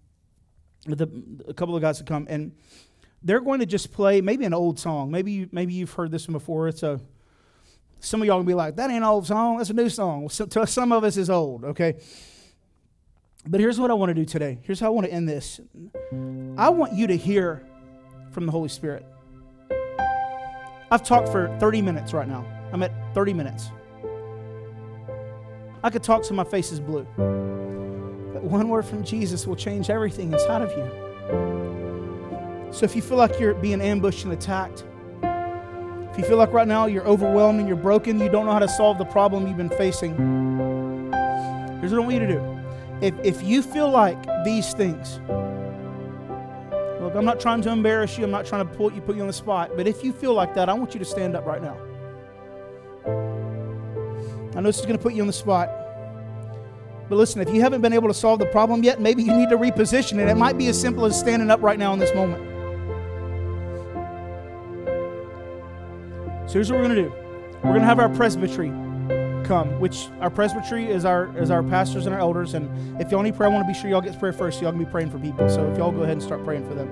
a, 0.86 1.08
a 1.48 1.54
couple 1.54 1.74
of 1.74 1.82
guys 1.82 1.98
to 1.98 2.04
come, 2.04 2.26
and 2.28 2.52
they're 3.22 3.40
going 3.40 3.60
to 3.60 3.66
just 3.66 3.92
play 3.92 4.20
maybe 4.20 4.44
an 4.44 4.54
old 4.54 4.78
song. 4.78 5.10
Maybe 5.10 5.32
you, 5.32 5.48
maybe 5.50 5.72
you've 5.72 5.92
heard 5.92 6.10
this 6.10 6.28
one 6.28 6.34
before. 6.34 6.68
It's 6.68 6.82
a 6.82 7.00
some 8.00 8.20
of 8.20 8.26
y'all 8.26 8.36
gonna 8.36 8.46
be 8.46 8.54
like, 8.54 8.76
that 8.76 8.90
ain't 8.90 8.98
an 8.98 9.04
old 9.04 9.26
song. 9.26 9.56
That's 9.56 9.70
a 9.70 9.74
new 9.74 9.88
song. 9.88 10.28
So, 10.28 10.46
to 10.46 10.66
some 10.66 10.92
of 10.92 11.04
us 11.04 11.16
is 11.16 11.30
old. 11.30 11.64
Okay. 11.64 11.96
But 13.46 13.60
here's 13.60 13.78
what 13.78 13.90
I 13.90 13.94
want 13.94 14.10
to 14.10 14.14
do 14.14 14.24
today. 14.24 14.58
Here's 14.62 14.80
how 14.80 14.86
I 14.86 14.90
want 14.90 15.06
to 15.06 15.12
end 15.12 15.28
this. 15.28 15.60
I 16.56 16.70
want 16.70 16.94
you 16.94 17.06
to 17.06 17.16
hear 17.16 17.64
from 18.30 18.46
the 18.46 18.52
Holy 18.52 18.68
Spirit. 18.68 19.04
I've 20.90 21.02
talked 21.02 21.28
for 21.28 21.54
30 21.60 21.82
minutes 21.82 22.12
right 22.12 22.28
now. 22.28 22.46
I'm 22.72 22.82
at 22.82 22.92
30 23.14 23.34
minutes. 23.34 23.70
I 25.82 25.90
could 25.90 26.02
talk 26.02 26.22
till 26.22 26.36
my 26.36 26.44
face 26.44 26.72
is 26.72 26.80
blue 26.80 27.06
one 28.44 28.68
word 28.68 28.84
from 28.84 29.02
Jesus 29.02 29.46
will 29.46 29.56
change 29.56 29.90
everything 29.90 30.32
inside 30.32 30.62
of 30.62 30.70
you. 30.70 30.88
So 32.72 32.84
if 32.84 32.94
you 32.94 33.02
feel 33.02 33.16
like 33.16 33.40
you're 33.40 33.54
being 33.54 33.80
ambushed 33.80 34.24
and 34.24 34.32
attacked, 34.32 34.84
if 36.12 36.18
you 36.18 36.24
feel 36.24 36.36
like 36.36 36.52
right 36.52 36.68
now 36.68 36.86
you're 36.86 37.06
overwhelmed 37.06 37.58
and 37.58 37.66
you're 37.66 37.76
broken, 37.76 38.20
you 38.20 38.28
don't 38.28 38.46
know 38.46 38.52
how 38.52 38.58
to 38.58 38.68
solve 38.68 38.98
the 38.98 39.04
problem 39.04 39.46
you've 39.46 39.56
been 39.56 39.70
facing, 39.70 40.14
here's 41.80 41.92
what 41.92 42.02
I 42.02 42.04
want 42.04 42.12
you 42.12 42.20
to 42.20 42.26
do. 42.26 42.60
If, 43.00 43.14
if 43.24 43.42
you 43.42 43.62
feel 43.62 43.90
like 43.90 44.22
these 44.44 44.72
things, 44.74 45.18
look, 47.00 47.14
I'm 47.14 47.24
not 47.24 47.40
trying 47.40 47.62
to 47.62 47.70
embarrass 47.70 48.18
you, 48.18 48.24
I'm 48.24 48.30
not 48.30 48.46
trying 48.46 48.68
to 48.68 48.74
put 48.74 48.94
you, 48.94 49.00
put 49.00 49.16
you 49.16 49.22
on 49.22 49.28
the 49.28 49.32
spot, 49.32 49.72
but 49.76 49.86
if 49.86 50.04
you 50.04 50.12
feel 50.12 50.34
like 50.34 50.54
that, 50.54 50.68
I 50.68 50.74
want 50.74 50.94
you 50.94 50.98
to 50.98 51.04
stand 51.04 51.34
up 51.34 51.46
right 51.46 51.62
now. 51.62 51.76
I 54.56 54.60
know 54.60 54.68
this 54.68 54.78
is 54.78 54.86
going 54.86 54.96
to 54.96 55.02
put 55.02 55.14
you 55.14 55.22
on 55.22 55.26
the 55.26 55.32
spot. 55.32 55.83
But 57.08 57.16
listen, 57.16 57.40
if 57.40 57.50
you 57.52 57.60
haven't 57.60 57.82
been 57.82 57.92
able 57.92 58.08
to 58.08 58.14
solve 58.14 58.38
the 58.38 58.46
problem 58.46 58.82
yet, 58.82 59.00
maybe 59.00 59.22
you 59.22 59.34
need 59.36 59.50
to 59.50 59.58
reposition 59.58 60.18
it. 60.18 60.28
It 60.28 60.36
might 60.36 60.56
be 60.56 60.68
as 60.68 60.80
simple 60.80 61.04
as 61.04 61.18
standing 61.18 61.50
up 61.50 61.62
right 61.62 61.78
now 61.78 61.92
in 61.92 61.98
this 61.98 62.14
moment. 62.14 62.42
So 66.48 66.54
here's 66.54 66.70
what 66.70 66.80
we're 66.80 66.88
going 66.88 66.96
to 66.96 67.02
do 67.02 67.12
we're 67.56 67.70
going 67.70 67.80
to 67.80 67.86
have 67.86 67.98
our 67.98 68.08
presbytery 68.10 68.68
come, 69.44 69.78
which 69.80 70.08
our 70.20 70.30
presbytery 70.30 70.90
is 70.90 71.04
our 71.04 71.36
is 71.36 71.50
our 71.50 71.62
pastors 71.62 72.06
and 72.06 72.14
our 72.14 72.20
elders. 72.20 72.54
And 72.54 73.00
if 73.00 73.10
y'all 73.10 73.22
need 73.22 73.36
prayer, 73.36 73.50
I 73.50 73.52
want 73.52 73.66
to 73.66 73.72
be 73.72 73.78
sure 73.78 73.90
y'all 73.90 74.00
get 74.00 74.18
prayer 74.18 74.32
first. 74.32 74.58
So 74.58 74.62
y'all 74.64 74.72
can 74.72 74.82
be 74.82 74.90
praying 74.90 75.10
for 75.10 75.18
people. 75.18 75.48
So 75.48 75.70
if 75.70 75.78
y'all 75.78 75.92
go 75.92 76.02
ahead 76.02 76.12
and 76.12 76.22
start 76.22 76.44
praying 76.44 76.66
for 76.66 76.74
them. 76.74 76.88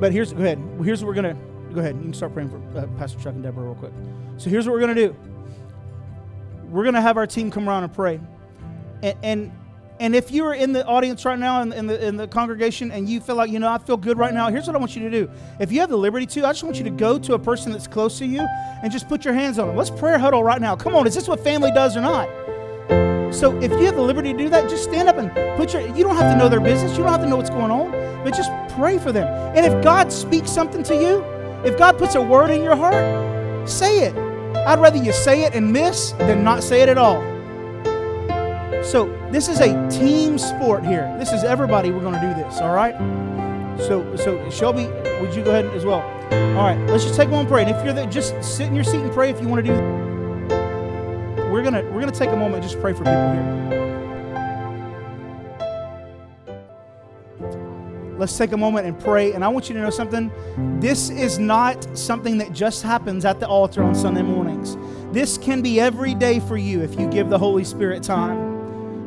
But 0.00 0.12
here's 0.12 0.32
go 0.32 0.42
ahead. 0.42 0.58
Here's 0.82 1.02
what 1.02 1.08
we're 1.08 1.14
gonna 1.14 1.36
go 1.72 1.80
ahead. 1.80 1.96
You 1.96 2.02
can 2.02 2.14
start 2.14 2.34
praying 2.34 2.50
for 2.50 2.78
uh, 2.78 2.86
Pastor 2.98 3.18
Chuck 3.18 3.34
and 3.34 3.42
Deborah 3.42 3.64
real 3.64 3.74
quick. 3.74 3.92
So 4.36 4.50
here's 4.50 4.66
what 4.66 4.74
we're 4.74 4.80
gonna 4.80 4.94
do. 4.94 5.16
We're 6.70 6.84
gonna 6.84 7.00
have 7.00 7.16
our 7.16 7.26
team 7.26 7.50
come 7.50 7.68
around 7.68 7.84
and 7.84 7.92
pray. 7.92 8.20
And, 9.02 9.16
and, 9.22 9.52
and 10.00 10.14
if 10.14 10.30
you're 10.30 10.54
in 10.54 10.72
the 10.72 10.86
audience 10.86 11.24
right 11.24 11.38
now 11.38 11.62
in, 11.62 11.72
in, 11.72 11.86
the, 11.86 12.06
in 12.06 12.16
the 12.16 12.28
congregation 12.28 12.92
and 12.92 13.08
you 13.08 13.20
feel 13.20 13.34
like, 13.34 13.50
you 13.50 13.58
know, 13.58 13.68
I 13.68 13.78
feel 13.78 13.96
good 13.96 14.16
right 14.16 14.32
now, 14.32 14.48
here's 14.48 14.66
what 14.66 14.76
I 14.76 14.78
want 14.78 14.94
you 14.94 15.02
to 15.02 15.10
do. 15.10 15.30
If 15.58 15.72
you 15.72 15.80
have 15.80 15.90
the 15.90 15.96
liberty 15.96 16.26
to, 16.26 16.46
I 16.46 16.52
just 16.52 16.62
want 16.62 16.76
you 16.76 16.84
to 16.84 16.90
go 16.90 17.18
to 17.18 17.34
a 17.34 17.38
person 17.38 17.72
that's 17.72 17.86
close 17.86 18.18
to 18.18 18.26
you 18.26 18.40
and 18.82 18.92
just 18.92 19.08
put 19.08 19.24
your 19.24 19.34
hands 19.34 19.58
on 19.58 19.68
them. 19.68 19.76
Let's 19.76 19.90
prayer 19.90 20.18
huddle 20.18 20.44
right 20.44 20.60
now. 20.60 20.76
Come 20.76 20.94
on, 20.94 21.06
is 21.06 21.14
this 21.14 21.26
what 21.26 21.40
family 21.40 21.72
does 21.72 21.96
or 21.96 22.00
not? 22.00 22.28
So 23.34 23.56
if 23.60 23.70
you 23.72 23.84
have 23.84 23.96
the 23.96 24.02
liberty 24.02 24.32
to 24.32 24.38
do 24.38 24.48
that, 24.48 24.70
just 24.70 24.84
stand 24.84 25.08
up 25.08 25.18
and 25.18 25.30
put 25.56 25.74
your, 25.74 25.82
you 25.94 26.02
don't 26.02 26.16
have 26.16 26.32
to 26.32 26.38
know 26.38 26.48
their 26.48 26.60
business. 26.60 26.92
You 26.92 27.04
don't 27.04 27.12
have 27.12 27.20
to 27.20 27.28
know 27.28 27.36
what's 27.36 27.50
going 27.50 27.70
on, 27.70 27.90
but 28.24 28.34
just 28.34 28.50
pray 28.74 28.98
for 28.98 29.12
them. 29.12 29.26
And 29.56 29.66
if 29.66 29.84
God 29.84 30.12
speaks 30.12 30.50
something 30.50 30.82
to 30.84 30.94
you, 30.94 31.22
if 31.64 31.76
God 31.76 31.98
puts 31.98 32.14
a 32.14 32.22
word 32.22 32.50
in 32.50 32.62
your 32.62 32.76
heart, 32.76 33.68
say 33.68 34.06
it. 34.06 34.16
I'd 34.66 34.78
rather 34.78 34.96
you 34.96 35.12
say 35.12 35.44
it 35.44 35.54
and 35.54 35.72
miss 35.72 36.12
than 36.12 36.42
not 36.42 36.62
say 36.62 36.82
it 36.82 36.88
at 36.88 36.98
all. 36.98 37.20
So 38.88 39.06
this 39.30 39.48
is 39.48 39.60
a 39.60 39.86
team 39.90 40.38
sport 40.38 40.82
here. 40.82 41.14
This 41.18 41.30
is 41.30 41.44
everybody. 41.44 41.90
We're 41.90 42.00
going 42.00 42.14
to 42.14 42.20
do 42.20 42.32
this. 42.32 42.58
All 42.58 42.74
right. 42.74 42.96
So 43.80 44.16
so 44.16 44.48
Shelby, 44.48 44.86
would 45.20 45.34
you 45.34 45.44
go 45.44 45.50
ahead 45.50 45.66
as 45.76 45.84
well? 45.84 46.00
All 46.56 46.64
right. 46.64 46.78
Let's 46.88 47.04
just 47.04 47.14
take 47.14 47.28
one 47.28 47.46
prayer. 47.46 47.66
And 47.66 47.74
pray. 47.74 47.74
And 47.74 47.78
if 47.78 47.84
you're 47.84 47.92
there, 47.92 48.06
just 48.10 48.42
sit 48.42 48.66
in 48.66 48.74
your 48.74 48.84
seat 48.84 49.02
and 49.02 49.12
pray 49.12 49.28
if 49.28 49.42
you 49.42 49.46
want 49.46 49.66
to 49.66 49.70
do. 49.70 49.76
That. 49.76 51.50
We're 51.52 51.62
gonna 51.62 51.82
we're 51.92 52.00
gonna 52.00 52.12
take 52.12 52.30
a 52.30 52.36
moment 52.36 52.54
and 52.54 52.62
just 52.62 52.80
pray 52.80 52.94
for 52.94 53.00
people 53.00 53.12
here. 53.12 53.58
Let's 58.16 58.38
take 58.38 58.52
a 58.52 58.56
moment 58.56 58.86
and 58.86 58.98
pray. 58.98 59.34
And 59.34 59.44
I 59.44 59.48
want 59.48 59.68
you 59.68 59.74
to 59.74 59.82
know 59.82 59.90
something. 59.90 60.32
This 60.80 61.10
is 61.10 61.38
not 61.38 61.86
something 61.96 62.38
that 62.38 62.54
just 62.54 62.82
happens 62.82 63.26
at 63.26 63.38
the 63.38 63.46
altar 63.46 63.82
on 63.82 63.94
Sunday 63.94 64.22
mornings. 64.22 64.78
This 65.12 65.36
can 65.36 65.60
be 65.60 65.78
every 65.78 66.14
day 66.14 66.40
for 66.40 66.56
you 66.56 66.80
if 66.80 66.98
you 66.98 67.06
give 67.10 67.28
the 67.28 67.38
Holy 67.38 67.64
Spirit 67.64 68.02
time. 68.02 68.47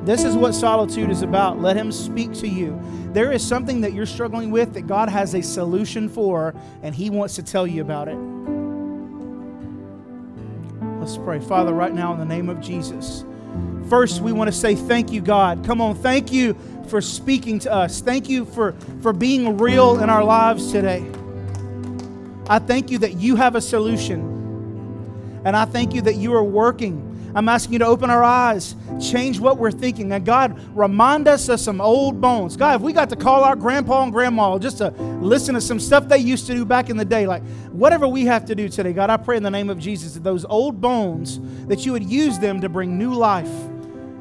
This 0.03 0.23
is 0.23 0.35
what 0.35 0.53
solitude 0.53 1.11
is 1.11 1.21
about. 1.21 1.61
Let 1.61 1.75
Him 1.75 1.91
speak 1.91 2.33
to 2.33 2.47
you. 2.47 2.81
There 3.13 3.31
is 3.31 3.45
something 3.45 3.81
that 3.81 3.93
you're 3.93 4.05
struggling 4.05 4.49
with 4.49 4.73
that 4.73 4.87
God 4.87 5.09
has 5.09 5.35
a 5.35 5.41
solution 5.41 6.09
for, 6.09 6.55
and 6.81 6.95
He 6.95 7.09
wants 7.09 7.35
to 7.35 7.43
tell 7.43 7.67
you 7.67 7.81
about 7.81 8.07
it. 8.07 8.17
Let's 10.99 11.17
pray. 11.17 11.39
Father, 11.39 11.73
right 11.73 11.93
now, 11.93 12.13
in 12.13 12.19
the 12.19 12.25
name 12.25 12.49
of 12.49 12.61
Jesus, 12.61 13.25
first 13.89 14.21
we 14.21 14.31
want 14.31 14.47
to 14.47 14.51
say 14.51 14.75
thank 14.75 15.11
you, 15.11 15.21
God. 15.21 15.63
Come 15.65 15.81
on, 15.81 15.95
thank 15.95 16.31
you 16.31 16.55
for 16.87 17.01
speaking 17.01 17.59
to 17.59 17.71
us. 17.71 18.01
Thank 18.01 18.27
you 18.29 18.45
for, 18.45 18.73
for 19.01 19.13
being 19.13 19.57
real 19.57 19.99
in 19.99 20.09
our 20.09 20.23
lives 20.23 20.71
today. 20.71 21.05
I 22.47 22.59
thank 22.59 22.91
you 22.91 22.97
that 22.99 23.13
you 23.13 23.35
have 23.35 23.55
a 23.55 23.61
solution. 23.61 25.41
And 25.45 25.55
I 25.55 25.65
thank 25.65 25.93
you 25.93 26.01
that 26.03 26.15
you 26.15 26.33
are 26.33 26.43
working 26.43 27.10
I'm 27.35 27.47
asking 27.49 27.73
you 27.73 27.79
to 27.79 27.85
open 27.85 28.09
our 28.09 28.23
eyes, 28.23 28.75
change 28.99 29.39
what 29.39 29.57
we're 29.57 29.71
thinking. 29.71 30.11
And 30.11 30.25
God, 30.25 30.59
remind 30.75 31.27
us 31.27 31.49
of 31.49 31.59
some 31.59 31.81
old 31.81 32.21
bones. 32.21 32.57
God, 32.57 32.75
if 32.75 32.81
we 32.81 32.93
got 32.93 33.09
to 33.09 33.15
call 33.15 33.43
our 33.43 33.55
grandpa 33.55 34.03
and 34.03 34.11
grandma 34.11 34.57
just 34.57 34.79
to 34.79 34.89
listen 35.21 35.55
to 35.55 35.61
some 35.61 35.79
stuff 35.79 36.07
they 36.07 36.17
used 36.17 36.47
to 36.47 36.53
do 36.53 36.65
back 36.65 36.89
in 36.89 36.97
the 36.97 37.05
day, 37.05 37.27
like 37.27 37.43
whatever 37.71 38.07
we 38.07 38.25
have 38.25 38.45
to 38.45 38.55
do 38.55 38.69
today, 38.69 38.93
God, 38.93 39.09
I 39.09 39.17
pray 39.17 39.37
in 39.37 39.43
the 39.43 39.51
name 39.51 39.69
of 39.69 39.79
Jesus 39.79 40.13
that 40.15 40.23
those 40.23 40.45
old 40.45 40.81
bones, 40.81 41.39
that 41.67 41.85
you 41.85 41.91
would 41.93 42.03
use 42.03 42.39
them 42.39 42.61
to 42.61 42.69
bring 42.69 42.97
new 42.97 43.13
life 43.13 43.51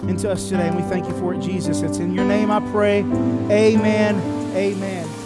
into 0.03 0.31
us 0.31 0.49
today. 0.49 0.68
And 0.68 0.77
we 0.77 0.83
thank 0.83 1.07
you 1.07 1.18
for 1.18 1.35
it, 1.35 1.40
Jesus. 1.40 1.83
It's 1.83 1.99
in 1.99 2.14
your 2.14 2.25
name 2.25 2.51
I 2.51 2.61
pray. 2.70 3.01
Amen. 3.01 4.16
Amen. 4.57 5.20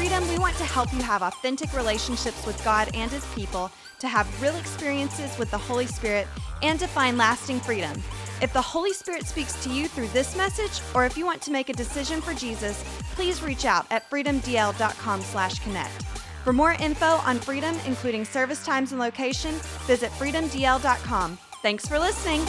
Freedom, 0.00 0.26
we 0.28 0.38
want 0.38 0.56
to 0.56 0.64
help 0.64 0.90
you 0.94 1.02
have 1.02 1.20
authentic 1.20 1.76
relationships 1.76 2.46
with 2.46 2.64
God 2.64 2.88
and 2.94 3.10
His 3.10 3.26
people 3.34 3.70
to 3.98 4.08
have 4.08 4.40
real 4.40 4.56
experiences 4.56 5.36
with 5.36 5.50
the 5.50 5.58
Holy 5.58 5.84
Spirit, 5.84 6.26
and 6.62 6.80
to 6.80 6.86
find 6.86 7.18
lasting 7.18 7.60
freedom. 7.60 7.92
If 8.40 8.50
the 8.54 8.62
Holy 8.62 8.94
Spirit 8.94 9.26
speaks 9.26 9.62
to 9.62 9.68
you 9.68 9.88
through 9.88 10.08
this 10.08 10.34
message, 10.34 10.80
or 10.94 11.04
if 11.04 11.18
you 11.18 11.26
want 11.26 11.42
to 11.42 11.50
make 11.50 11.68
a 11.68 11.74
decision 11.74 12.22
for 12.22 12.32
Jesus, 12.32 12.82
please 13.14 13.42
reach 13.42 13.66
out 13.66 13.84
at 13.90 14.08
freedomdl.com/connect. 14.08 16.02
For 16.44 16.54
more 16.54 16.72
info 16.80 17.20
on 17.26 17.38
Freedom, 17.38 17.76
including 17.86 18.24
service 18.24 18.64
times 18.64 18.92
and 18.92 19.00
location, 19.02 19.54
visit 19.86 20.10
freedomdl.com. 20.12 21.38
Thanks 21.60 21.86
for 21.86 21.98
listening. 21.98 22.40